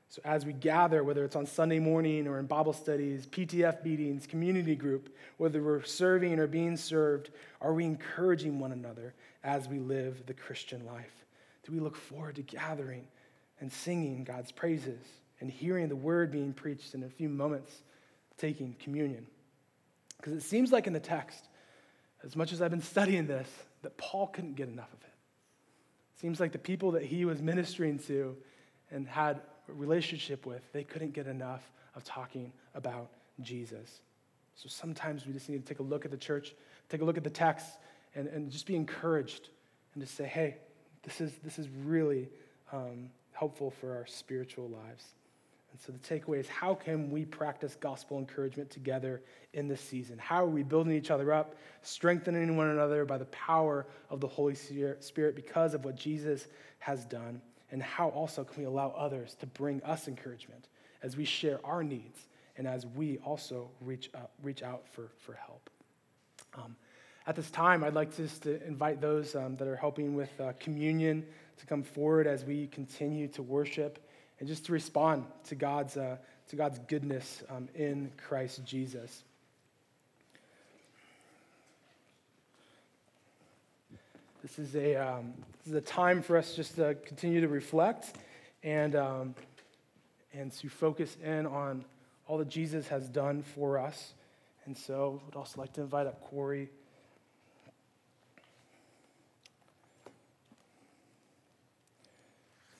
So, 0.09 0.21
as 0.27 0.45
we 0.45 0.53
gather, 0.53 1.03
whether 1.03 1.25
it's 1.25 1.37
on 1.37 1.47
Sunday 1.47 1.79
morning 1.79 2.29
or 2.29 2.38
in 2.38 2.45
Bible 2.45 2.75
studies, 2.75 3.27
PTF 3.27 3.83
meetings, 3.83 4.27
community 4.27 4.77
group, 4.77 5.16
whether 5.38 5.62
we're 5.62 5.85
serving 5.85 6.38
or 6.38 6.47
being 6.47 6.77
served, 6.77 7.31
are 7.62 7.73
we 7.73 7.87
encouraging 7.87 8.59
one 8.59 8.73
another 8.73 9.14
as 9.42 9.68
we 9.68 9.79
live 9.79 10.27
the 10.27 10.35
Christian 10.35 10.85
life? 10.85 11.25
Do 11.64 11.73
we 11.73 11.81
look 11.81 11.97
forward 11.97 12.37
to 12.37 12.42
gathering 12.42 13.07
and 13.61 13.73
singing 13.73 14.25
God's 14.25 14.53
praises 14.53 15.01
and 15.40 15.51
hearing 15.51 15.88
the 15.88 15.97
word 15.97 16.31
being 16.31 16.53
preached 16.53 16.95
in 16.95 17.03
a 17.05 17.09
few 17.09 17.31
moments, 17.31 17.73
taking 18.37 18.77
communion? 18.81 19.27
Because 20.18 20.35
it 20.35 20.42
seems 20.42 20.73
like 20.73 20.87
in 20.87 20.92
the 20.92 21.01
text, 21.01 21.49
as 22.23 22.37
much 22.37 22.53
as 22.53 22.61
I've 22.61 22.71
been 22.71 22.83
studying 22.83 23.27
this, 23.27 23.49
that 23.83 23.97
Paul 23.97 24.27
couldn't 24.27 24.57
get 24.57 24.68
enough 24.68 24.92
of 24.92 25.01
it. 25.03 25.12
Seems 26.23 26.39
like 26.39 26.53
the 26.53 26.59
people 26.59 26.93
that 26.93 27.03
he 27.03 27.25
was 27.25 27.43
ministering 27.43 27.99
to 27.99 28.37
and 28.93 29.09
had 29.09 29.41
a 29.69 29.73
relationship 29.73 30.47
with, 30.47 30.63
they 30.73 30.85
couldn't 30.85 31.13
get 31.13 31.27
enough 31.27 31.69
of 31.97 32.05
talking 32.05 32.53
about 32.77 33.11
Jesus. 33.41 34.01
So 34.55 34.69
sometimes 34.69 35.27
we 35.27 35.33
just 35.33 35.49
need 35.49 35.67
to 35.67 35.69
take 35.69 35.81
a 35.81 35.83
look 35.83 36.05
at 36.05 36.13
the 36.13 36.17
church, 36.17 36.55
take 36.89 37.01
a 37.01 37.05
look 37.05 37.17
at 37.17 37.25
the 37.25 37.31
text, 37.31 37.67
and, 38.15 38.29
and 38.29 38.53
just 38.53 38.67
be 38.67 38.77
encouraged 38.77 39.49
and 39.95 40.03
just 40.03 40.15
say, 40.17 40.25
hey, 40.25 40.59
this 41.03 41.21
is, 41.21 41.33
this 41.43 41.59
is 41.59 41.69
really 41.85 42.29
um, 42.73 43.11
helpful 43.33 43.73
for 43.73 43.97
our 43.97 44.07
spiritual 44.07 44.69
lives. 44.69 45.05
And 45.73 45.81
so 45.81 45.93
the 45.93 45.99
takeaway 45.99 46.39
is 46.39 46.49
how 46.49 46.75
can 46.75 47.11
we 47.11 47.25
practice 47.25 47.77
gospel 47.81 48.19
encouragement 48.19 48.71
together 48.71 49.23
in 49.55 49.69
this 49.69 49.81
season? 49.81 50.19
How 50.19 50.45
are 50.45 50.49
we 50.49 50.63
building 50.63 50.95
each 50.95 51.11
other 51.11 51.33
up, 51.33 51.57
strengthening 51.81 52.57
one 52.57 52.69
another 52.69 53.05
by 53.05 53.19
the 53.19 53.25
power 53.27 53.87
of 54.11 54.21
the 54.21 54.29
Holy 54.29 54.55
Spirit 54.55 55.35
because 55.35 55.75
of 55.75 55.85
what 55.85 55.97
Jesus 55.97 56.47
has 56.79 57.05
done? 57.07 57.41
and 57.73 57.83
how 57.83 58.11
also 58.11 58.45
can 58.45 58.63
we 58.63 58.67
allow 58.67 58.91
others 58.91 59.35
to 59.41 59.47
bring 59.47 59.83
us 59.83 60.07
encouragement 60.07 60.69
as 61.03 61.17
we 61.17 61.25
share 61.25 61.59
our 61.65 61.83
needs 61.83 62.29
and 62.57 62.69
as 62.69 62.87
we 62.87 63.19
also 63.19 63.71
reach, 63.81 64.11
up, 64.15 64.31
reach 64.43 64.63
out 64.63 64.87
for, 64.93 65.11
for 65.19 65.33
help. 65.33 65.71
Um, 66.55 66.77
at 67.27 67.35
this 67.35 67.51
time, 67.51 67.83
I'd 67.83 67.95
like 67.95 68.15
just 68.15 68.43
to 68.43 68.65
invite 68.67 69.01
those 69.01 69.35
um, 69.35 69.57
that 69.57 69.67
are 69.67 69.77
helping 69.77 70.15
with 70.15 70.39
uh, 70.39 70.53
communion 70.61 71.25
to 71.57 71.67
come 71.67 71.83
forward 71.83 72.27
as 72.27 72.45
we 72.45 72.67
continue 72.67 73.27
to 73.29 73.43
worship 73.43 74.07
and 74.43 74.49
just 74.49 74.67
to 74.67 74.73
respond 74.73 75.25
to 75.45 75.55
God's, 75.55 75.97
uh, 75.97 76.17
to 76.49 76.57
God's 76.57 76.81
goodness 76.89 77.45
um, 77.49 77.69
in 77.77 78.11
Christ 78.27 78.65
Jesus. 78.65 79.23
This 84.43 84.59
is 84.59 84.75
a, 84.75 84.97
um, 84.97 85.35
this 85.63 85.69
is 85.69 85.75
a 85.75 85.81
time 85.81 86.23
for 86.23 86.37
us 86.37 86.57
just 86.57 86.75
to 86.75 86.97
continue 87.07 87.41
to 87.41 87.47
reflect 87.47 88.17
and, 88.65 88.97
um, 88.97 89.37
and 90.35 90.51
to 90.55 90.69
focus 90.69 91.17
in 91.23 91.47
on 91.47 91.85
all 92.27 92.39
that 92.39 92.49
Jesus 92.49 92.89
has 92.89 93.09
done 93.09 93.45
for 93.45 93.79
us. 93.79 94.13
And 94.65 94.77
so 94.77 95.21
I 95.23 95.27
would 95.27 95.37
also 95.37 95.61
like 95.61 95.73
to 95.75 95.83
invite 95.83 96.09
up 96.09 96.21
Corey. 96.21 96.69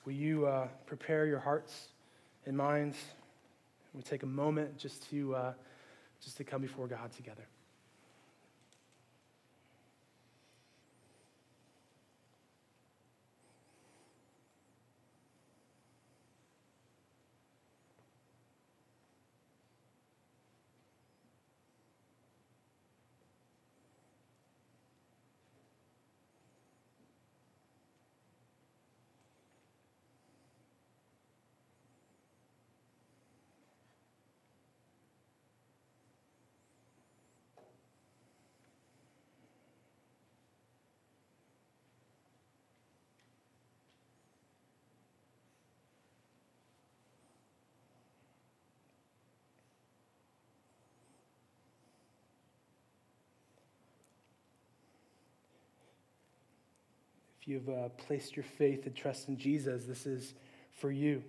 Will 0.05 0.13
you 0.13 0.45
uh, 0.45 0.67
prepare 0.85 1.25
your 1.25 1.39
hearts 1.39 1.87
and 2.45 2.57
minds? 2.57 2.97
We 3.93 4.01
take 4.01 4.23
a 4.23 4.27
moment 4.27 4.77
just 4.77 5.09
to, 5.11 5.33
uh, 5.33 5.53
just 6.21 6.35
to 6.37 6.43
come 6.43 6.61
before 6.61 6.87
God 6.87 7.13
together. 7.13 7.43
If 57.43 57.49
you've 57.49 57.67
uh, 57.67 57.89
placed 57.97 58.37
your 58.37 58.45
faith 58.57 58.85
and 58.85 58.95
trust 58.95 59.27
in 59.27 59.37
Jesus, 59.37 59.83
this 59.83 60.05
is 60.05 60.33
for 60.79 60.89
you. 60.89 61.21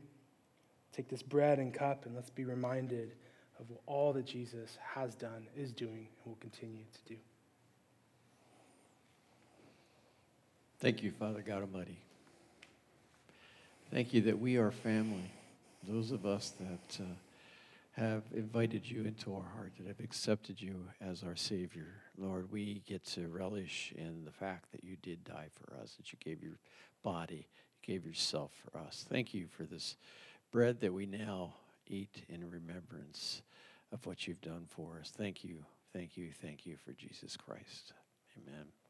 Take 0.92 1.08
this 1.08 1.24
bread 1.24 1.58
and 1.58 1.74
cup 1.74 2.06
and 2.06 2.14
let's 2.14 2.30
be 2.30 2.44
reminded 2.44 3.16
of 3.58 3.66
all 3.86 4.12
that 4.12 4.24
Jesus 4.24 4.78
has 4.94 5.16
done, 5.16 5.48
is 5.56 5.72
doing, 5.72 6.06
and 6.22 6.26
will 6.26 6.38
continue 6.40 6.84
to 6.84 7.14
do. 7.14 7.18
Thank 10.78 11.02
you, 11.02 11.10
Father 11.10 11.42
God 11.42 11.62
Almighty. 11.62 11.98
Thank 13.90 14.14
you 14.14 14.20
that 14.20 14.38
we 14.38 14.56
are 14.56 14.70
family. 14.70 15.32
Those 15.82 16.12
of 16.12 16.26
us 16.26 16.52
that 16.60 17.02
uh, 17.02 17.06
have 17.96 18.24
invited 18.34 18.88
you 18.88 19.04
into 19.04 19.34
our 19.34 19.48
heart, 19.54 19.72
that 19.78 19.86
have 19.86 20.00
accepted 20.00 20.60
you 20.60 20.88
as 21.00 21.22
our 21.22 21.36
Savior. 21.36 22.02
Lord, 22.18 22.50
we 22.50 22.82
get 22.86 23.04
to 23.12 23.28
relish 23.28 23.92
in 23.96 24.24
the 24.24 24.32
fact 24.32 24.72
that 24.72 24.82
you 24.82 24.96
did 25.02 25.22
die 25.24 25.48
for 25.52 25.74
us, 25.80 25.94
that 25.94 26.12
you 26.12 26.18
gave 26.22 26.42
your 26.42 26.58
body, 27.02 27.46
you 27.46 27.94
gave 27.94 28.04
yourself 28.04 28.50
for 28.64 28.78
us. 28.78 29.04
Thank 29.08 29.32
you 29.32 29.46
for 29.46 29.62
this 29.64 29.96
bread 30.50 30.80
that 30.80 30.92
we 30.92 31.06
now 31.06 31.54
eat 31.86 32.22
in 32.28 32.48
remembrance 32.50 33.42
of 33.92 34.04
what 34.06 34.26
you've 34.26 34.40
done 34.40 34.64
for 34.68 34.98
us. 35.00 35.12
Thank 35.16 35.44
you, 35.44 35.64
thank 35.92 36.16
you, 36.16 36.30
thank 36.42 36.66
you 36.66 36.76
for 36.76 36.92
Jesus 36.92 37.36
Christ. 37.36 37.92
Amen. 38.36 38.83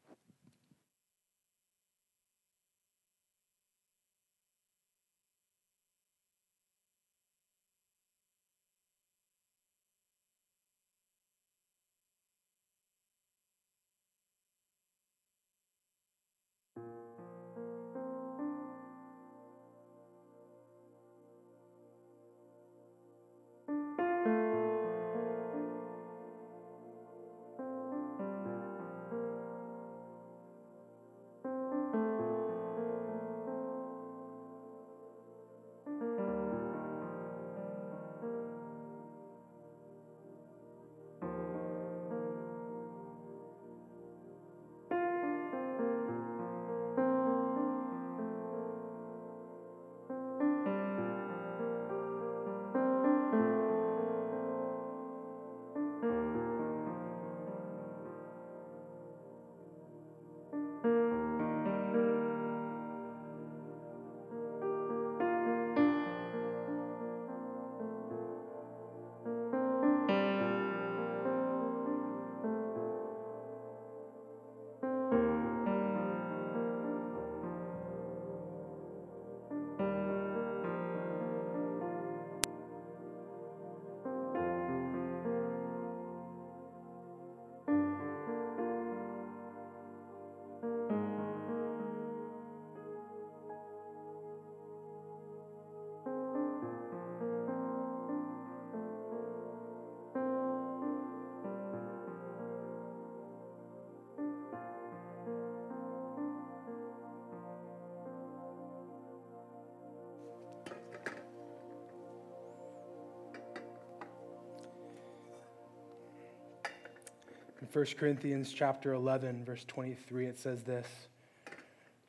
1 117.75 117.85
Corinthians 117.99 118.53
chapter 118.53 118.93
11, 118.93 119.43
verse 119.43 119.65
23, 119.65 120.27
it 120.27 120.39
says 120.39 120.63
this 120.63 120.87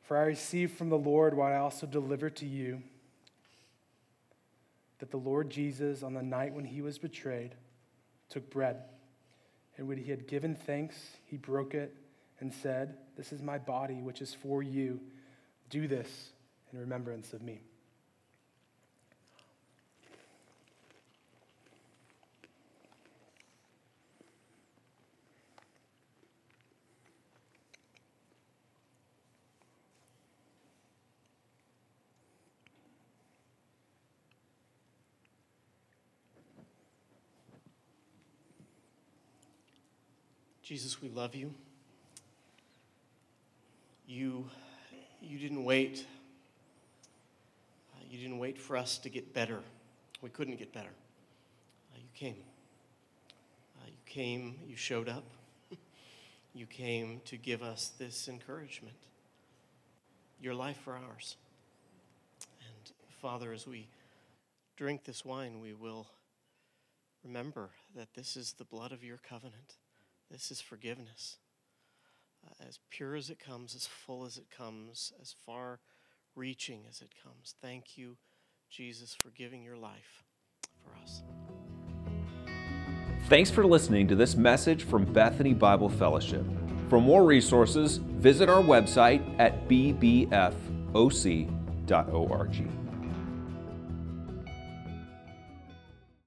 For 0.03 0.15
I 0.15 0.21
received 0.21 0.77
from 0.77 0.87
the 0.87 0.97
Lord 0.97 1.35
what 1.35 1.51
I 1.51 1.57
also 1.57 1.85
delivered 1.85 2.37
to 2.37 2.45
you 2.45 2.81
that 4.99 5.11
the 5.11 5.17
Lord 5.17 5.49
Jesus, 5.49 6.03
on 6.03 6.13
the 6.13 6.23
night 6.23 6.53
when 6.53 6.63
he 6.63 6.81
was 6.81 6.97
betrayed, 6.97 7.53
took 8.29 8.49
bread. 8.49 8.77
And 9.75 9.89
when 9.89 9.97
he 9.97 10.09
had 10.09 10.25
given 10.25 10.55
thanks, 10.55 10.95
he 11.25 11.35
broke 11.35 11.73
it 11.73 11.93
and 12.39 12.53
said, 12.53 12.95
This 13.17 13.33
is 13.33 13.41
my 13.41 13.57
body, 13.57 13.95
which 13.95 14.21
is 14.21 14.33
for 14.33 14.63
you. 14.63 15.01
Do 15.69 15.85
this 15.85 16.29
in 16.71 16.79
remembrance 16.79 17.33
of 17.33 17.41
me. 17.41 17.59
Jesus, 40.67 41.01
we 41.01 41.07
love 41.07 41.33
you. 41.33 41.53
You, 44.05 44.49
you 45.21 45.39
didn't 45.39 45.63
wait. 45.63 46.05
Uh, 47.95 48.03
you 48.09 48.17
didn't 48.17 48.37
wait 48.37 48.59
for 48.59 48.75
us 48.75 48.97
to 48.97 49.09
get 49.09 49.33
better. 49.33 49.61
We 50.21 50.29
couldn't 50.29 50.57
get 50.57 50.73
better. 50.73 50.89
Uh, 51.93 51.99
you 51.99 52.09
came. 52.13 52.35
Uh, 53.79 53.85
you 53.87 53.95
came, 54.05 54.55
you 54.67 54.75
showed 54.75 55.07
up. 55.07 55.23
you 56.53 56.65
came 56.65 57.21
to 57.23 57.37
give 57.37 57.63
us 57.63 57.93
this 57.97 58.27
encouragement. 58.27 58.97
Your 60.41 60.53
life 60.53 60.79
for 60.83 60.97
ours. 60.97 61.37
And 62.59 62.91
Father, 63.21 63.53
as 63.53 63.65
we 63.65 63.87
drink 64.75 65.05
this 65.05 65.23
wine, 65.23 65.61
we 65.61 65.71
will 65.71 66.07
remember 67.23 67.69
that 67.95 68.15
this 68.15 68.35
is 68.35 68.51
the 68.51 68.65
blood 68.65 68.91
of 68.91 69.01
your 69.01 69.21
covenant. 69.29 69.75
This 70.29 70.51
is 70.51 70.61
forgiveness. 70.61 71.37
Uh, 72.45 72.67
as 72.67 72.79
pure 72.89 73.15
as 73.15 73.29
it 73.29 73.39
comes, 73.39 73.75
as 73.75 73.87
full 73.87 74.25
as 74.25 74.37
it 74.37 74.49
comes, 74.55 75.11
as 75.21 75.35
far 75.45 75.79
reaching 76.35 76.81
as 76.89 77.01
it 77.01 77.13
comes. 77.23 77.55
Thank 77.61 77.97
you, 77.97 78.17
Jesus, 78.69 79.13
for 79.13 79.29
giving 79.31 79.63
your 79.63 79.77
life 79.77 80.23
for 80.83 80.91
us. 81.01 81.23
Thanks 83.27 83.49
for 83.51 83.65
listening 83.65 84.07
to 84.07 84.15
this 84.15 84.35
message 84.35 84.83
from 84.83 85.03
Bethany 85.03 85.53
Bible 85.53 85.89
Fellowship. 85.89 86.45
For 86.89 87.01
more 87.01 87.25
resources, 87.25 87.97
visit 87.97 88.47
our 88.47 88.61
website 88.61 89.21
at 89.39 89.67
bbfoc.org. 89.67 90.27